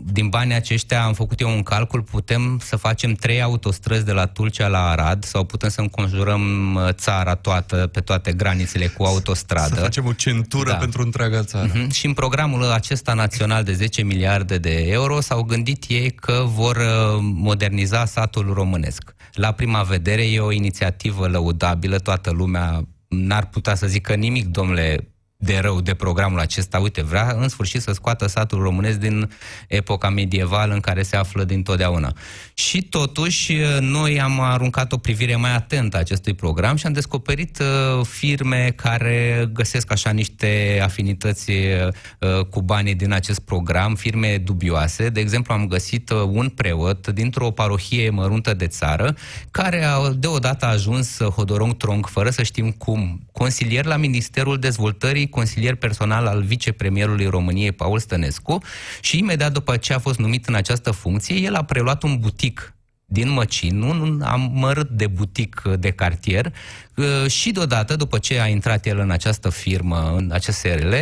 [0.05, 4.25] din banii aceștia am făcut eu un calcul, putem să facem trei autostrăzi de la
[4.25, 9.75] Tulcea la Arad sau putem să înconjurăm uh, țara toată, pe toate granițele cu autostradă.
[9.75, 10.75] Să facem o centură da.
[10.75, 11.71] pentru întreaga țară.
[11.71, 11.91] Uh-huh.
[11.91, 16.72] Și în programul acesta național de 10 miliarde de euro s-au gândit ei că vor
[16.75, 19.15] uh, moderniza satul românesc.
[19.33, 25.12] La prima vedere e o inițiativă lăudabilă, toată lumea n-ar putea să zică nimic, domnule
[25.43, 26.79] de rău de programul acesta.
[26.79, 29.29] Uite, vrea în sfârșit să scoată satul românesc din
[29.67, 32.13] epoca medievală în care se află din totdeauna.
[32.53, 38.05] Și totuși, noi am aruncat o privire mai atentă acestui program și am descoperit uh,
[38.05, 45.09] firme care găsesc așa niște afinități uh, cu banii din acest program, firme dubioase.
[45.09, 49.15] De exemplu, am găsit uh, un preot dintr-o parohie măruntă de țară
[49.51, 55.29] care a, deodată a ajuns Hodorong Tronc, fără să știm cum, consilier la Ministerul Dezvoltării
[55.33, 58.61] consilier personal al vicepremierului României, Paul Stănescu,
[59.01, 62.73] și imediat după ce a fost numit în această funcție, el a preluat un butic
[63.13, 66.53] din Măcin, un amărât de butic de cartier
[66.95, 70.93] uh, și deodată, după ce a intrat el în această firmă, în acest SRL,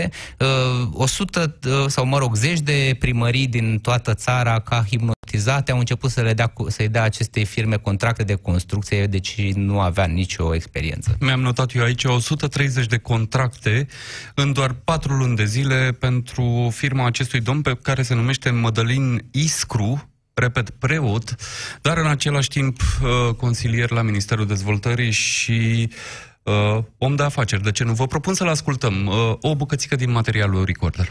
[0.91, 4.84] 100 uh, uh, sau, mă rog, zeci de primării din toată țara ca
[5.32, 9.79] hipnotizate au început să le dea, să-i dea acestei firme contracte de construcție, deci nu
[9.79, 11.15] avea nicio experiență.
[11.19, 13.88] Mi-am notat eu aici 130 de contracte
[14.36, 19.25] în doar 4 luni de zile pentru firma acestui domn pe care se numește Mădălin
[19.32, 21.36] Iscru, repet, preot,
[21.82, 25.89] dar în același timp uh, consilier la Ministerul Dezvoltării și
[26.43, 27.63] uh, om de afaceri.
[27.63, 27.93] De ce nu?
[27.93, 29.05] Vă propun să-l ascultăm.
[29.05, 31.09] Uh, o bucățică din materialul Recorder.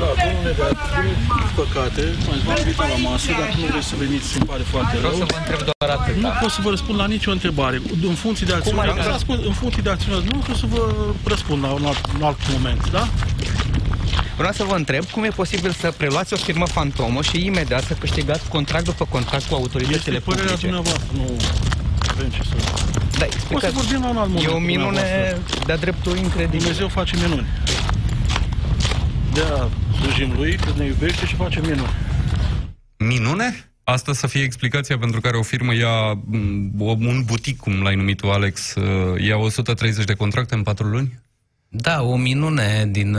[0.00, 0.72] Da, domnule, dar
[1.04, 1.16] din
[1.60, 2.02] păcate,
[2.44, 5.00] v-am invitat la masă, dar nu vreți să veniți, îmi pare foarte rău.
[5.00, 6.14] Vreau să vă întreb doar atât.
[6.26, 7.76] Nu pot să vă răspund la nicio întrebare.
[8.12, 8.92] În funcție de acțiune,
[9.50, 10.82] în funcție de acțiune, nu pot să vă
[11.32, 13.08] răspund la un alt, un alt moment, da?
[14.36, 17.94] Vreau să vă întreb cum e posibil să preluați o firmă fantomă și imediat să
[17.94, 20.66] câștigați contract după contract cu autoritățile este părerea publice.
[20.66, 21.36] dumneavoastră, nu
[22.10, 22.54] avem ce să...
[23.18, 23.26] Da,
[23.56, 24.46] o să vorbim la un alt moment.
[24.46, 26.58] E o minune de-a dreptul incredibil.
[26.58, 27.46] Dumnezeu face minuni.
[29.34, 29.68] De-aia
[30.00, 31.90] slujim lui, că ne iubește și face minuni.
[32.96, 33.70] Minune?
[33.84, 38.16] Asta să fie explicația pentru care o firmă ia mm, un butic, cum l-ai numit
[38.16, 41.18] tu, Alex, uh, ia 130 de contracte în 4 luni?
[41.70, 43.18] Da, o minune din,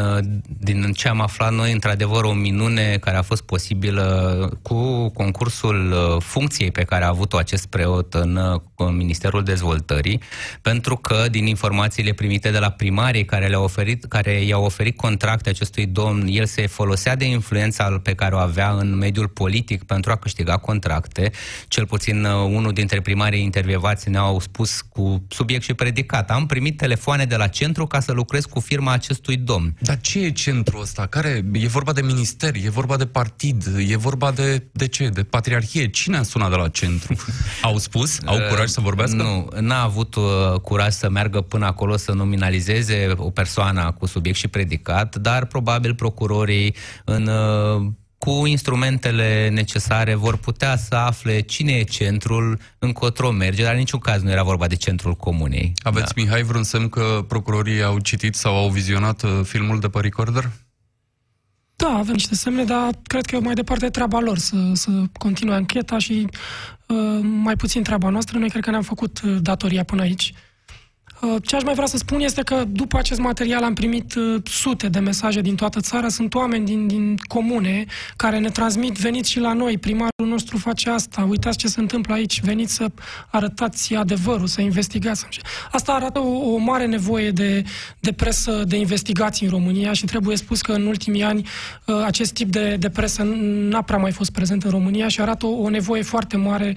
[0.60, 6.22] din ce am aflat noi, într-adevăr o minune care a fost posibilă cu concursul uh,
[6.22, 10.22] funcției pe care a avut-o acest preot în, uh, în Ministerul Dezvoltării,
[10.62, 15.50] pentru că din informațiile primite de la primarii care, le-au oferit, care i-au oferit contracte
[15.50, 20.12] acestui domn, el se folosea de influența pe care o avea în mediul politic pentru
[20.12, 21.32] a câștiga contracte.
[21.68, 26.32] Cel puțin uh, unul dintre primarii intervievați ne-au spus cu subiect și predicat.
[26.32, 29.76] Am primit telefoane de la centru ca să lucrez lucrez cu firma acestui domn.
[29.80, 31.06] Dar ce e centrul ăsta?
[31.06, 35.08] Care, e vorba de minister, e vorba de partid, e vorba de, de ce?
[35.08, 35.90] De patriarhie?
[35.90, 37.16] Cine a sunat de la centru?
[37.62, 38.20] Au spus?
[38.26, 39.16] Au curaj să vorbească?
[39.16, 44.38] Nu, n-a avut uh, curaj să meargă până acolo să nominalizeze o persoană cu subiect
[44.38, 46.76] și predicat, dar probabil procurorii
[47.06, 53.72] în uh, cu instrumentele necesare vor putea să afle cine e centrul, încotro merge, dar
[53.72, 55.74] în niciun caz nu era vorba de centrul comunei.
[55.84, 56.22] Aveți, da.
[56.22, 60.52] Mihai, vreun semn că procurorii au citit sau au vizionat uh, filmul de pe recorder?
[61.76, 65.56] Da, avem niște semne, dar cred că mai departe e treaba lor să, să continue
[65.56, 66.28] ancheta și
[66.88, 68.38] uh, mai puțin treaba noastră.
[68.38, 70.34] Noi cred că ne-am făcut uh, datoria până aici.
[70.34, 70.49] Uh,
[71.42, 74.88] ce aș mai vrea să spun este că după acest material am primit uh, sute
[74.88, 76.10] de mesaje din toată țara.
[76.10, 80.90] Sunt oameni din, din comune care ne transmit, veniți și la noi, primarul nostru face
[80.90, 82.92] asta, uitați ce se întâmplă aici, veniți să
[83.30, 85.26] arătați adevărul, să investigați.
[85.72, 87.64] Asta arată o, o mare nevoie de,
[88.00, 91.48] de presă de investigații în România și trebuie spus că în ultimii ani
[91.86, 93.24] uh, acest tip de, de presă
[93.70, 96.76] n-a prea mai fost prezent în România și arată o, o nevoie foarte mare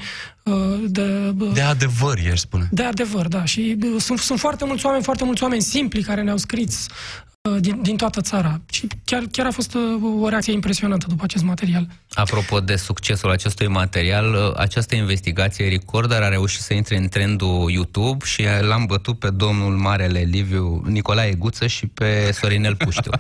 [0.87, 1.35] de...
[1.53, 2.69] De adevăr, ești spune.
[2.71, 3.45] De adevăr, da.
[3.45, 7.83] Și sunt, sunt foarte mulți oameni, foarte mulți oameni simpli care ne-au scris Uh, din,
[7.83, 8.61] din toată țara.
[8.71, 11.87] Și chiar, chiar a fost uh, o reacție impresionantă după acest material.
[12.13, 17.71] Apropo de succesul acestui material, uh, această investigație Recorder a reușit să intre în trendul
[17.71, 23.11] YouTube și l-am bătut pe domnul Marele Liviu Nicolae Guță și pe Sorinel Puștiu.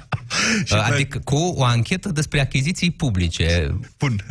[0.90, 3.76] adică cu o anchetă despre achiziții publice.
[3.98, 4.24] Bun.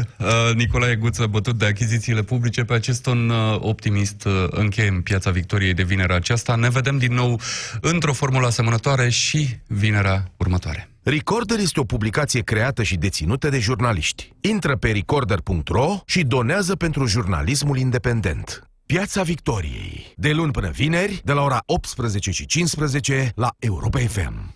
[0.56, 2.64] Nicolae Guță bătut de achizițiile publice.
[2.64, 3.30] Pe acest ton
[3.60, 6.56] optimist încheiem Piața Victoriei de vinerea aceasta.
[6.56, 7.40] Ne vedem din nou
[7.82, 10.90] într-o formulă asemănătoare și vinerea următoare.
[11.04, 14.34] Recorder este o publicație creată și deținută de jurnaliști.
[14.42, 18.70] Intră pe recorder.ro și donează pentru jurnalismul independent.
[18.86, 20.14] Piața Victoriei.
[20.16, 24.56] De luni până vineri, de la ora 18 și 15 la Europa FM.